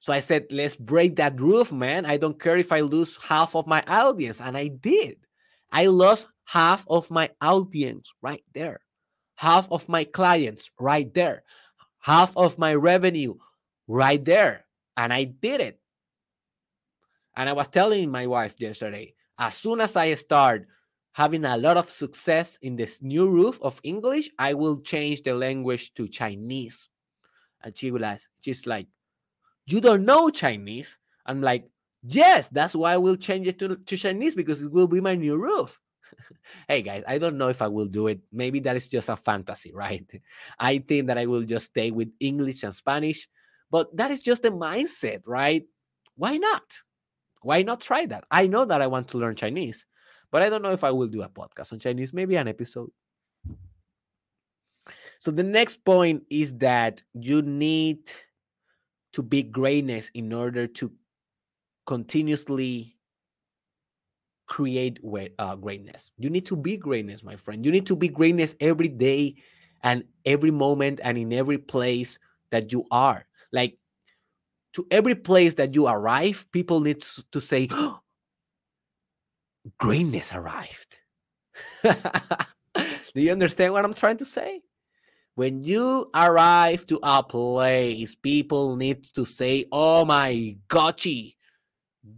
[0.04, 2.04] So I said, let's break that roof, man.
[2.04, 4.38] I don't care if I lose half of my audience.
[4.38, 5.16] And I did.
[5.72, 8.80] I lost half of my audience right there,
[9.36, 11.42] half of my clients right there,
[12.00, 13.36] half of my revenue
[13.88, 14.66] right there.
[14.94, 15.80] And I did it.
[17.34, 20.66] And I was telling my wife yesterday, as soon as I start
[21.12, 25.32] having a lot of success in this new roof of English, I will change the
[25.32, 26.90] language to Chinese.
[27.62, 28.86] And she was she's like,
[29.66, 30.98] You don't know Chinese?
[31.26, 31.68] I'm like,
[32.06, 35.14] Yes, that's why I will change it to, to Chinese because it will be my
[35.14, 35.80] new roof.
[36.68, 38.20] hey guys, I don't know if I will do it.
[38.30, 40.04] Maybe that is just a fantasy, right?
[40.58, 43.26] I think that I will just stay with English and Spanish,
[43.70, 45.64] but that is just a mindset, right?
[46.16, 46.80] Why not?
[47.40, 48.24] Why not try that?
[48.30, 49.86] I know that I want to learn Chinese,
[50.30, 52.90] But I don't know if I will do a podcast on Chinese, maybe an episode.
[55.20, 58.10] So the next point is that you need
[59.14, 60.92] to be greatness in order to
[61.86, 62.96] continuously
[64.46, 65.00] create
[65.38, 66.10] uh, greatness.
[66.18, 67.64] You need to be greatness, my friend.
[67.64, 69.36] You need to be greatness every day
[69.82, 72.18] and every moment and in every place
[72.50, 73.26] that you are.
[73.52, 73.78] Like
[74.74, 77.68] to every place that you arrive, people need to say,
[79.78, 80.98] greatness arrived.
[81.84, 84.62] Do you understand what I'm trying to say?
[85.34, 91.34] When you arrive to a place, people need to say, oh my gotchi,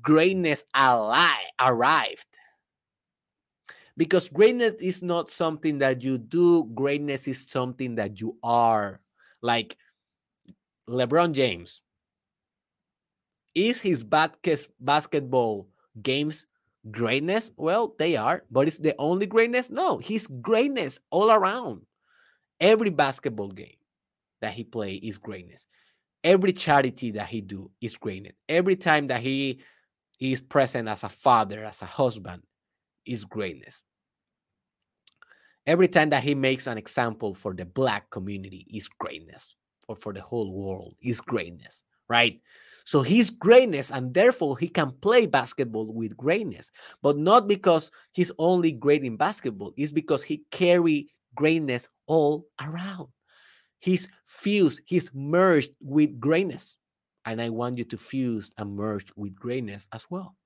[0.02, 2.26] greatness alive, arrived.
[3.96, 9.00] Because greatness is not something that you do, greatness is something that you are.
[9.40, 9.78] Like
[10.86, 11.80] LeBron James.
[13.54, 15.68] Is his basketball
[16.02, 16.44] games
[16.90, 17.50] greatness?
[17.56, 19.70] Well, they are, but it's the only greatness?
[19.70, 21.80] No, he's greatness all around.
[22.60, 23.76] Every basketball game
[24.40, 25.66] that he play is greatness.
[26.24, 28.34] Every charity that he do is greatness.
[28.48, 29.60] Every time that he
[30.18, 32.42] is present as a father, as a husband,
[33.04, 33.82] is greatness.
[35.66, 39.56] Every time that he makes an example for the black community is greatness,
[39.88, 42.40] or for the whole world is greatness, right?
[42.84, 46.70] So he's greatness, and therefore he can play basketball with greatness,
[47.02, 49.74] but not because he's only great in basketball.
[49.76, 53.08] It's because he carry greatness all around.
[53.78, 56.76] He's fused, he's merged with greatness.
[57.24, 60.36] And I want you to fuse and merge with greatness as well.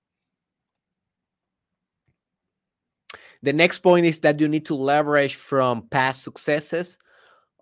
[3.43, 6.99] The next point is that you need to leverage from past successes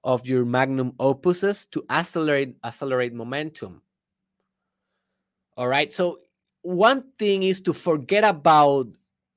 [0.04, 3.82] of your magnum opuses to accelerate accelerate momentum.
[5.56, 5.92] All right.
[5.92, 6.18] So
[6.62, 8.86] one thing is to forget about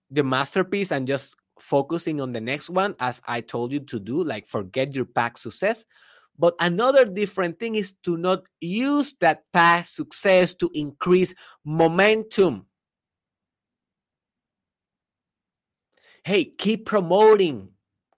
[0.09, 4.23] the masterpiece and just focusing on the next one, as I told you to do,
[4.23, 5.85] like forget your past success.
[6.37, 11.33] But another different thing is to not use that past success to increase
[11.63, 12.65] momentum.
[16.23, 17.69] Hey, keep promoting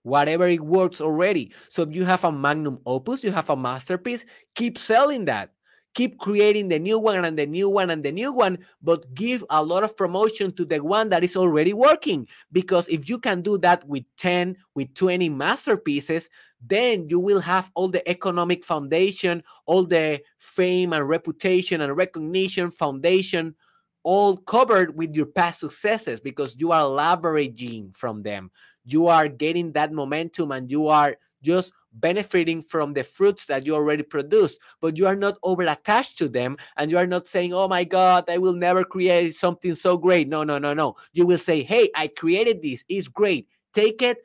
[0.03, 1.53] whatever it works already.
[1.69, 4.25] So if you have a magnum opus, you have a masterpiece,
[4.55, 5.51] keep selling that
[5.93, 9.43] keep creating the new one and the new one and the new one, but give
[9.49, 12.27] a lot of promotion to the one that is already working.
[12.51, 16.29] Because if you can do that with 10, with 20 masterpieces,
[16.65, 22.71] then you will have all the economic foundation, all the fame and reputation and recognition
[22.71, 23.55] foundation
[24.03, 28.51] all covered with your past successes because you are leveraging from them.
[28.83, 33.75] You are getting that momentum and you are just benefiting from the fruits that you
[33.75, 37.53] already produced, but you are not over attached to them and you are not saying,
[37.53, 40.27] Oh my God, I will never create something so great.
[40.27, 40.95] No, no, no, no.
[41.13, 43.47] You will say, Hey, I created this, it's great.
[43.73, 44.19] Take it,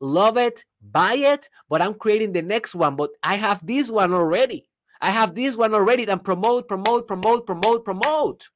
[0.00, 4.12] love it, buy it, but I'm creating the next one, but I have this one
[4.12, 4.68] already.
[5.00, 8.48] I have this one already and promote, promote, promote, promote, promote.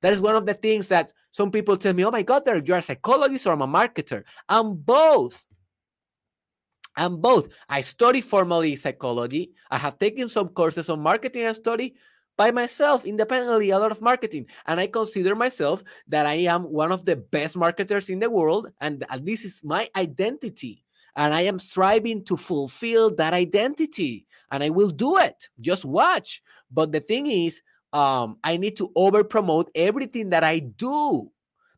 [0.00, 2.78] That is one of the things that some people tell me, oh my God, you're
[2.78, 4.24] a psychologist or I'm a marketer.
[4.48, 5.46] I'm both.
[6.96, 7.48] I'm both.
[7.68, 9.52] I study formally psychology.
[9.70, 11.94] I have taken some courses on marketing and study
[12.36, 14.46] by myself independently a lot of marketing.
[14.66, 18.70] And I consider myself that I am one of the best marketers in the world.
[18.80, 20.84] And this is my identity.
[21.16, 24.26] And I am striving to fulfill that identity.
[24.50, 25.48] And I will do it.
[25.60, 26.42] Just watch.
[26.70, 27.62] But the thing is,
[27.92, 31.30] um, I need to over promote everything that I do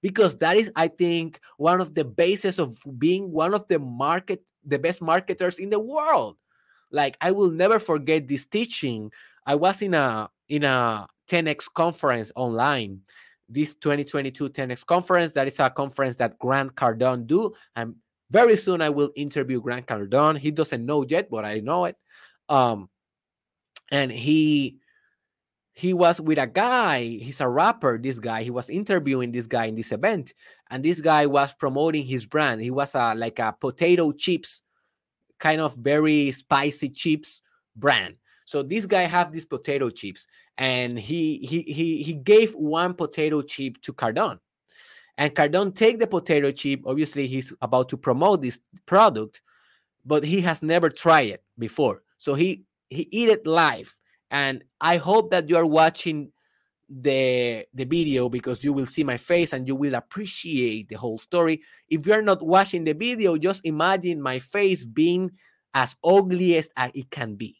[0.04, 4.44] because that is, I think, one of the bases of being one of the market
[4.62, 6.36] the best marketers in the world.
[6.90, 9.10] Like I will never forget this teaching.
[9.46, 13.00] I was in a in a 10x conference online.
[13.48, 15.32] This 2022 10x conference.
[15.32, 17.54] That is a conference that Grant Cardone do.
[17.74, 17.94] And
[18.30, 20.36] very soon I will interview Grant Cardone.
[20.36, 21.96] He doesn't know yet, but I know it.
[22.50, 22.90] Um,
[23.90, 24.80] and he
[25.74, 29.66] he was with a guy he's a rapper this guy he was interviewing this guy
[29.66, 30.32] in this event
[30.70, 32.60] and this guy was promoting his brand.
[32.60, 34.62] He was a like a potato chips
[35.38, 37.42] kind of very spicy chips
[37.76, 38.16] brand.
[38.44, 43.42] So this guy have these potato chips and he he he, he gave one potato
[43.42, 44.38] chip to cardone.
[45.16, 49.42] And cardone take the potato chip obviously he's about to promote this product
[50.04, 52.02] but he has never tried it before.
[52.18, 53.96] So he he eat it live
[54.30, 56.32] and I hope that you are watching
[56.88, 61.18] the the video because you will see my face and you will appreciate the whole
[61.18, 61.62] story.
[61.88, 65.30] If you are not watching the video, just imagine my face being
[65.72, 67.56] as ugly as it can be.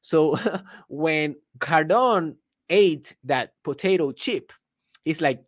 [0.00, 0.38] So
[0.88, 2.36] when Cardone
[2.68, 4.52] ate that potato chip,
[5.04, 5.42] he's like,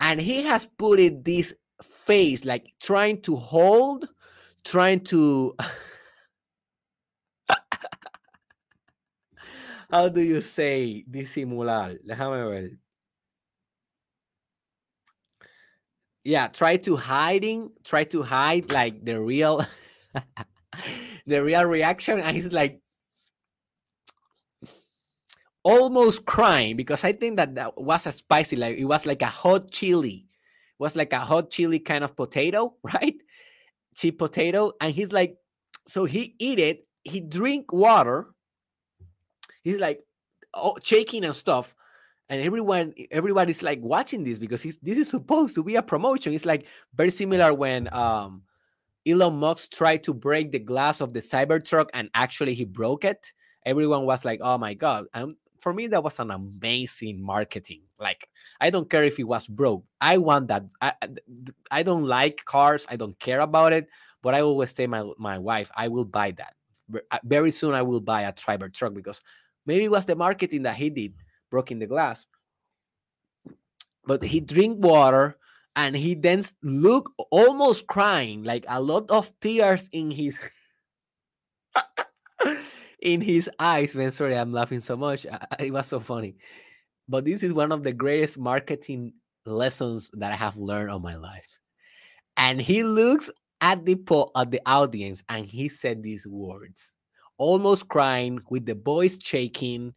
[0.00, 4.08] and he has put it this face like trying to hold
[4.64, 5.56] trying to
[9.90, 11.98] how do you say disimular?
[12.06, 12.70] Déjame ver.
[16.22, 19.64] Yeah try to hiding try to hide like the real
[21.26, 22.80] the real reaction and he's like
[25.62, 29.26] almost crying because i think that that was a spicy like it was like a
[29.26, 30.26] hot chili.
[30.78, 33.16] It was like a hot chili kind of potato right?
[33.96, 35.36] Cheap potato and he's like
[35.88, 38.28] so he eat it he drink water
[39.62, 40.04] he's like
[40.54, 41.74] oh, shaking and stuff.
[42.28, 46.32] And everyone everybody's like watching this because this is supposed to be a promotion.
[46.32, 48.42] It's like very similar when um
[49.06, 53.32] elon musk tried to break the glass of the cybertruck and actually he broke it.
[53.66, 55.06] Everyone was like oh my god.
[55.12, 57.82] And for me that was an amazing marketing.
[57.98, 58.28] Like
[58.60, 59.84] i don't care if it was broke.
[60.00, 60.66] I want that.
[60.80, 60.92] I,
[61.72, 62.86] I don't like cars.
[62.88, 63.88] I don't care about it.
[64.22, 66.54] But i always say my my wife i will buy that.
[67.24, 69.20] Very soon i will buy a cybertruck because
[69.66, 71.14] maybe it was the marketing that he did
[71.50, 72.26] broken the glass.
[74.04, 75.36] But he drink water
[75.76, 80.38] and he then look almost crying, like a lot of tears in his
[83.02, 83.94] in his eyes.
[83.94, 85.26] Man, sorry, I'm laughing so much.
[85.58, 86.36] It was so funny.
[87.08, 89.14] But this is one of the greatest marketing
[89.46, 91.46] lessons that I have learned on my life.
[92.36, 93.30] And he looks
[93.60, 96.94] at the po- at the audience and he said these words,
[97.40, 99.94] almost crying, with the voice shaking,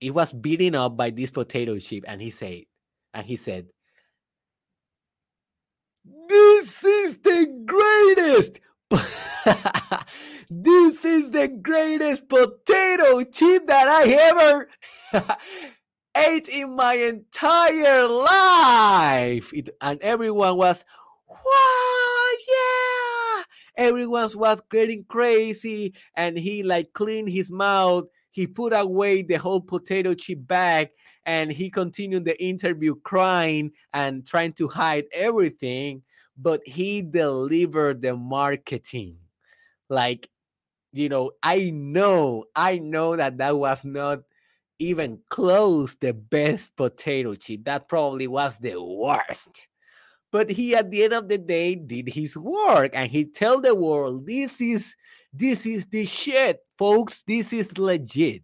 [0.00, 2.62] he was beaten up by this potato chip and he said
[3.12, 3.66] and he said
[6.26, 8.60] this is the greatest
[10.50, 14.68] this is the greatest potato chip that i ever
[16.16, 19.52] ate in my entire life.
[19.54, 20.84] It, and everyone was
[21.28, 21.99] wow
[23.80, 28.04] everyone was getting crazy and he like cleaned his mouth.
[28.30, 30.90] He put away the whole potato chip bag
[31.24, 36.02] and he continued the interview crying and trying to hide everything
[36.36, 39.16] but he delivered the marketing.
[39.88, 40.28] Like
[40.92, 44.18] you know i know i know that that was not
[44.80, 47.64] even close the best potato chip.
[47.64, 49.68] That probably was the worst
[50.30, 53.74] but he at the end of the day did his work and he tell the
[53.74, 54.94] world this is
[55.32, 57.22] this is the shit folks.
[57.22, 58.42] This is legit.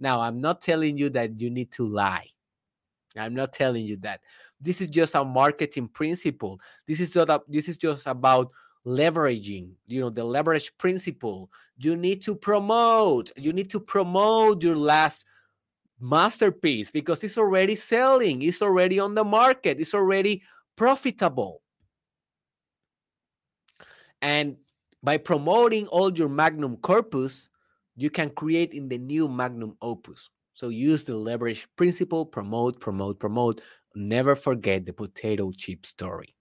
[0.00, 2.28] Now i'm not telling you that you need to lie.
[3.16, 4.20] I'm not telling you that.
[4.60, 6.60] This is just a marketing principle.
[6.86, 8.50] This is not a, this is just about
[8.86, 11.50] leveraging you know the leverage principle.
[11.78, 15.24] You need to promote you need to promote your last
[15.98, 20.42] masterpiece because it's already selling it's already on the market it's already
[20.76, 21.62] profitable.
[24.22, 24.56] And
[25.02, 27.48] by promoting all your magnum corpus,
[27.96, 30.30] you can create in the new magnum opus.
[30.52, 33.60] So use the leverage principle, promote, promote, promote.
[33.94, 36.34] Never forget the potato chip story.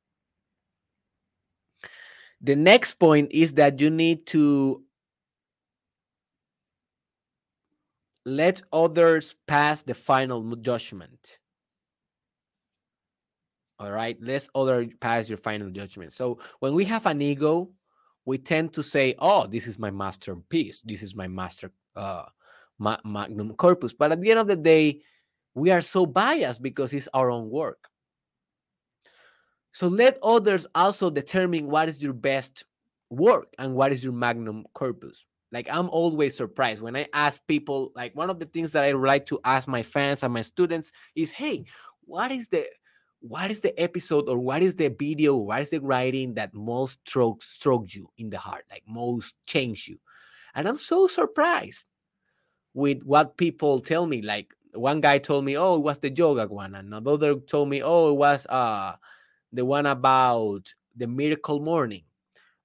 [2.41, 4.83] The next point is that you need to
[8.25, 11.39] let others pass the final judgment.
[13.79, 14.17] All right.
[14.21, 16.13] Let's other pass your final judgment.
[16.13, 17.69] So when we have an ego,
[18.25, 20.81] we tend to say, "Oh, this is my masterpiece.
[20.81, 22.25] This is my master uh,
[22.79, 25.01] ma- magnum corpus." But at the end of the day,
[25.53, 27.89] we are so biased because it's our own work.
[29.73, 32.63] So let others also determine what is your best
[33.09, 35.25] work and what is your magnum corpus.
[35.51, 37.91] Like I'm always surprised when I ask people.
[37.93, 40.93] Like one of the things that I like to ask my fans and my students
[41.15, 41.65] is, "Hey,
[42.05, 42.67] what is the
[43.27, 46.99] what is the episode or what is the video what is the writing that most
[47.07, 49.97] stroke stroked you in the heart like most changed you?
[50.53, 51.87] And i'm so surprised
[52.75, 56.45] with what people tell me like one guy told me oh it was the yoga
[56.45, 58.93] one and another told me oh it was uh
[59.51, 62.03] the one about the miracle morning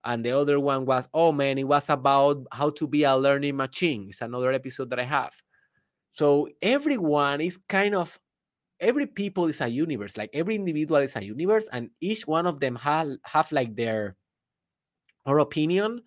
[0.05, 3.57] and the other one was oh man it was about how to be a learning
[3.57, 5.33] machine it's another episode that i have.
[6.13, 8.19] So everyone is kind of
[8.81, 12.61] every people is a universe like every individual is a universe and each one of
[12.61, 14.17] them have have like their
[15.27, 16.03] or opinion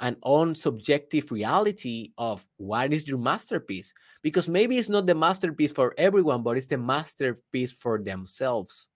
[0.00, 3.92] and own subjective reality of what is your masterpiece
[4.22, 8.88] because maybe it's not the masterpiece for everyone but it's the masterpiece for themselves.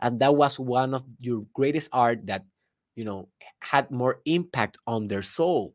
[0.00, 2.44] And that was one of your greatest art that
[2.94, 3.28] you know
[3.60, 5.74] had more impact on their soul.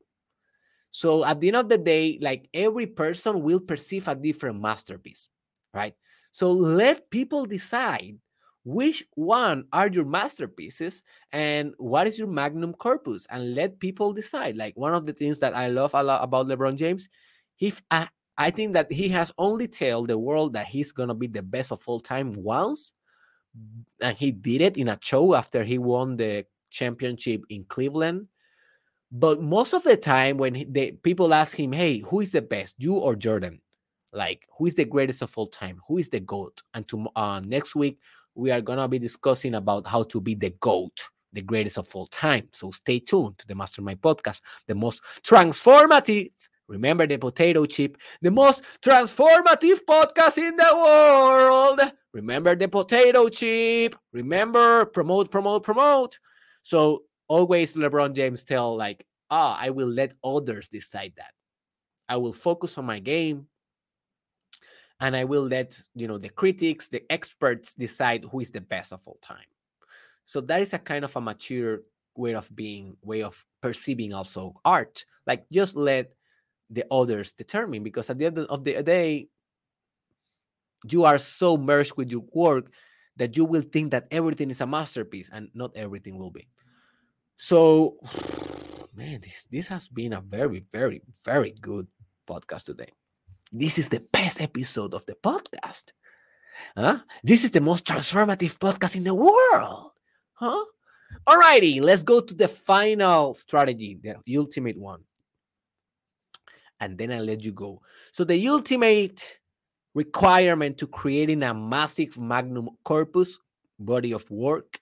[0.89, 5.29] So at the end of the day like every person will perceive a different masterpiece
[5.73, 5.93] right
[6.31, 8.17] so let people decide
[8.63, 14.55] which one are your masterpieces and what is your magnum corpus and let people decide.
[14.55, 17.09] Like one of the things that i love a lot about lebron james
[17.55, 18.07] he I,
[18.37, 21.71] I think that he has only told the world that he's gonna be the best
[21.71, 22.93] of all time once
[24.01, 28.27] and he did it in a show after he won the championship in cleveland.
[29.11, 32.41] But most of the time when he, the people ask him hey who is the
[32.41, 33.59] best you or jordan
[34.13, 37.39] like who is the greatest of all time who is the goat and to uh,
[37.39, 37.99] next week
[38.35, 42.07] we are gonna be discussing about how to be the GOAT, the greatest of all
[42.07, 42.47] time.
[42.53, 46.31] So stay tuned to the Mastermind Podcast, the most transformative.
[46.67, 51.81] Remember the potato chip, the most transformative podcast in the world.
[52.13, 53.95] Remember the potato chip.
[54.13, 56.17] Remember, promote, promote, promote.
[56.63, 61.31] So always LeBron James tell like, ah, I will let others decide that.
[62.07, 63.47] I will focus on my game
[65.01, 68.93] and I will let you know the critics, the experts decide who is the best
[68.93, 69.49] of all time.
[70.25, 71.81] So that is a kind of a mature
[72.15, 75.03] way of being, way of perceiving also art.
[75.25, 76.13] Like just let
[76.69, 79.27] the others determine because at the end of the day,
[80.89, 82.71] you are so merged with your work
[83.17, 86.47] that you will think that everything is a masterpiece and not everything will be.
[87.37, 87.97] So,
[88.95, 91.87] man, this this has been a very, very, very good
[92.27, 92.89] podcast today.
[93.51, 95.91] This is the best episode of the podcast.
[96.75, 96.99] Huh?
[97.23, 99.91] This is the most transformative podcast in the world.
[100.33, 100.65] Huh?
[101.27, 105.01] Alrighty, let's go to the final strategy, the ultimate one.
[106.79, 107.81] And then I let you go.
[108.11, 109.39] So the ultimate
[109.93, 113.37] requirement to creating a massive magnum corpus
[113.77, 114.79] body of work.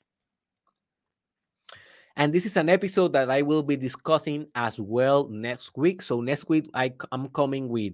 [2.16, 6.02] And this is an episode that I will be discussing as well next week.
[6.02, 7.94] So next week I, I'm coming with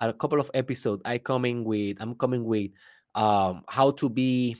[0.00, 2.70] a couple of episodes i coming with i'm coming with
[3.14, 4.56] um how to be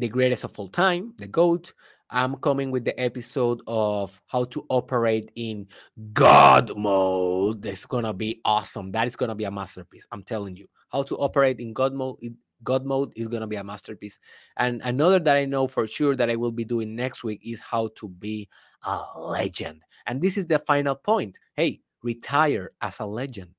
[0.00, 1.72] the greatest of all time the goat.
[2.12, 5.68] I'm coming with the episode of how to operate in
[6.12, 7.62] god mode.
[7.62, 8.90] That's gonna be awesome.
[8.90, 10.66] That is gonna be a masterpiece i'm telling you.
[10.88, 12.16] How to operate in god mode
[12.64, 14.18] god mode is gonna be a masterpiece.
[14.56, 17.60] And another that i know for sure that i will be doing next week is
[17.60, 18.48] how to be
[18.84, 19.82] a legend.
[20.06, 21.38] And this is the final point.
[21.54, 23.50] Hey retire as a legend.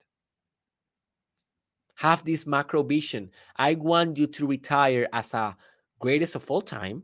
[1.96, 3.30] Have this macro vision.
[3.58, 5.56] I want you to retire as a
[6.00, 7.04] greatest of all time,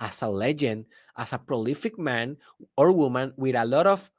[0.00, 0.86] as a legend,
[1.16, 2.36] as a prolific man
[2.76, 4.10] or woman with a lot of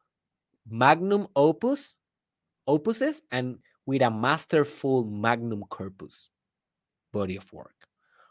[0.70, 1.96] magnum opus,
[2.68, 6.30] opuses, and with a masterful magnum corpus
[7.12, 7.74] body of work.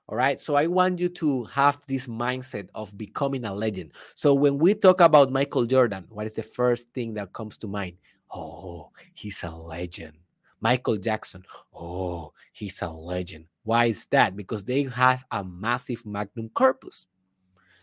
[0.09, 0.39] All right.
[0.41, 3.93] So I want you to have this mindset of becoming a legend.
[4.15, 7.67] So when we talk about Michael Jordan, what is the first thing that comes to
[7.67, 7.97] mind?
[8.31, 10.15] Oh, he's a legend.
[10.61, 11.45] Michael Jackson.
[11.75, 13.47] Oh, he's a legend.
[13.63, 14.37] Why is that?
[14.37, 17.07] Because they have a massive magnum corpus.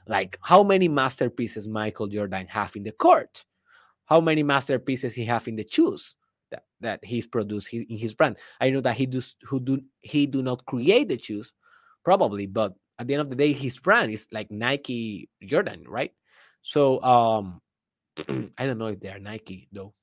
[0.07, 3.43] Like how many masterpieces Michael Jordan have in the court?
[4.05, 6.15] How many masterpieces he have in the shoes
[6.51, 8.37] that, that he's produced in his brand?
[8.61, 11.53] I know that he does who do he do not create the shoes,
[12.03, 16.13] probably, but at the end of the day, his brand is like Nike Jordan, right?
[16.61, 17.61] So um
[18.57, 19.93] I don't know if they are Nike though.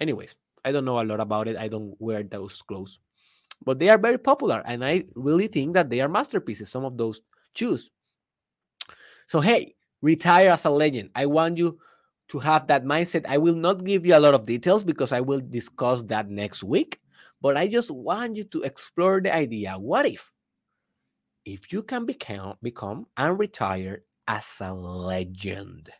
[0.00, 1.56] Anyways, I don't know a lot about it.
[1.56, 2.98] I don't wear those clothes,
[3.64, 6.70] but they are very popular, and I really think that they are masterpieces.
[6.70, 7.20] Some of those
[7.54, 7.90] shoes.
[9.28, 11.10] So hey, retire as a legend.
[11.14, 11.78] I want you
[12.28, 13.26] to have that mindset.
[13.28, 16.62] I will not give you a lot of details because I will discuss that next
[16.62, 17.00] week.
[17.40, 19.78] But I just want you to explore the idea.
[19.78, 20.32] What if,
[21.44, 25.90] if you can become become and retire as a legend?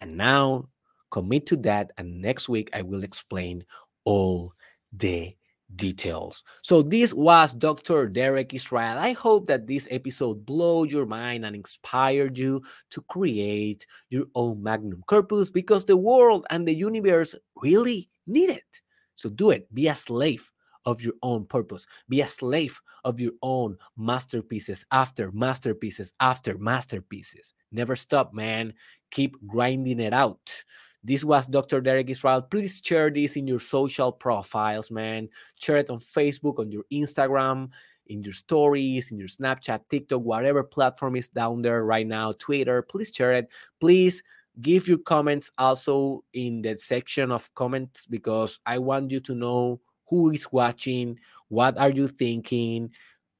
[0.00, 0.68] And now
[1.12, 1.92] Commit to that.
[1.98, 3.64] And next week, I will explain
[4.04, 4.52] all
[4.92, 5.36] the
[5.76, 6.42] details.
[6.62, 8.08] So this was Dr.
[8.08, 8.98] Derek Israel.
[8.98, 14.62] I hope that this episode blowed your mind and inspired you to create your own
[14.62, 18.80] magnum corpus because the world and the universe really need it.
[19.16, 19.72] So do it.
[19.72, 20.50] Be a slave
[20.84, 21.86] of your own purpose.
[22.08, 27.54] Be a slave of your own masterpieces after masterpieces after masterpieces.
[27.70, 28.74] Never stop, man.
[29.10, 30.64] Keep grinding it out.
[31.04, 31.80] This was Dr.
[31.80, 32.42] Derek Israel.
[32.42, 35.28] Please share this in your social profiles, man.
[35.56, 37.70] Share it on Facebook, on your Instagram,
[38.06, 42.82] in your stories, in your Snapchat, TikTok, whatever platform is down there right now, Twitter.
[42.82, 43.50] Please share it.
[43.80, 44.22] Please
[44.60, 49.80] give your comments also in the section of comments because I want you to know
[50.08, 52.90] who is watching, what are you thinking,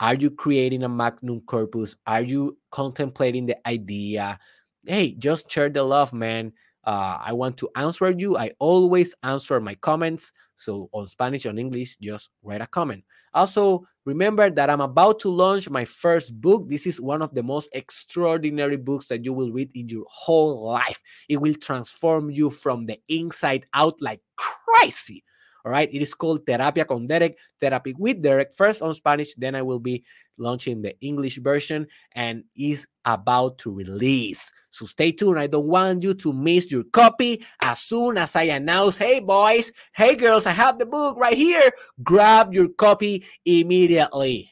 [0.01, 4.39] are you creating a magnum corpus, are you contemplating the idea?
[4.85, 6.53] Hey, just share the love, man
[6.85, 8.37] Uh, I want to answer you.
[8.37, 10.33] I always answer my comments.
[10.57, 13.05] So on Spanish, on English, just write a comment.
[13.35, 16.69] Also, remember that I'm about to launch my first book.
[16.69, 20.65] This is one of the most extraordinary books that you will read in your whole
[20.65, 21.01] life.
[21.29, 25.25] It will transform you from the inside out like crazy.
[25.65, 25.89] All right.
[25.93, 29.35] It is called Terapia con Derek, Therapy with Derek, first on Spanish.
[29.35, 30.05] Then I will be
[30.39, 34.51] launching the English version and is about to release.
[34.71, 35.39] So stay tuned.
[35.39, 39.73] I don't want you to miss your copy as soon as I announce, hey boys,
[39.95, 41.71] hey girls, I have the book right here.
[42.03, 44.51] Grab your copy immediately.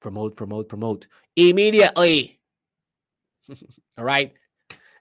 [0.00, 2.40] Promote, promote, promote immediately.
[3.98, 4.32] All right.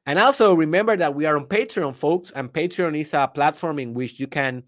[0.05, 3.93] And also remember that we are on Patreon, folks, and Patreon is a platform in
[3.93, 4.63] which you can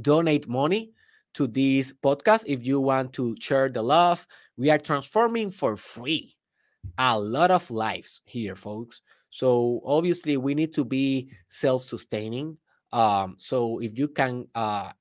[0.00, 0.92] donate money
[1.34, 4.26] to this podcast if you want to share the love.
[4.56, 6.36] We are transforming for free
[6.96, 9.02] a lot of lives here, folks.
[9.30, 12.56] So obviously we need to be self-sustaining.
[12.92, 14.92] Um, so if you can uh,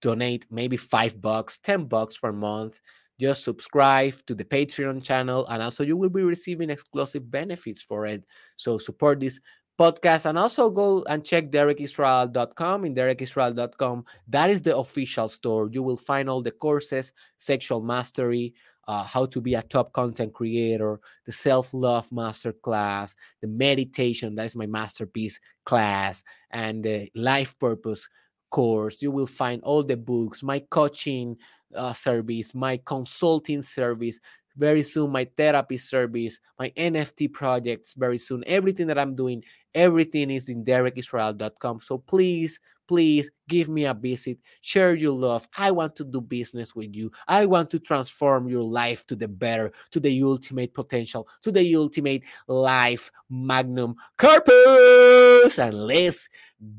[0.00, 2.80] donate maybe five bucks, ten bucks per month,
[3.18, 8.06] just subscribe to the Patreon channel, and also you will be receiving exclusive benefits for
[8.06, 8.24] it.
[8.56, 9.40] So support this
[9.78, 15.68] podcast and also go and check derekisrael.com in derekisrael.com that is the official store.
[15.70, 18.54] You will find all the courses sexual mastery
[18.88, 24.46] uh, how to be a top content creator the self-love master class the meditation that
[24.46, 28.08] is my masterpiece class and the life purpose
[28.50, 29.02] course.
[29.02, 31.36] You will find all the books my coaching
[31.74, 34.20] uh, service, my consulting service,
[34.56, 38.42] very soon my therapy service, my NFT projects, very soon.
[38.46, 39.44] Everything that I'm doing,
[39.74, 41.80] everything is in derekisrael.com.
[41.80, 42.58] So please,
[42.88, 45.46] please give me a visit, share your love.
[45.56, 47.10] I want to do business with you.
[47.28, 51.76] I want to transform your life to the better, to the ultimate potential, to the
[51.76, 55.58] ultimate life magnum corpus.
[55.58, 56.28] And let's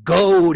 [0.02, 0.52] go.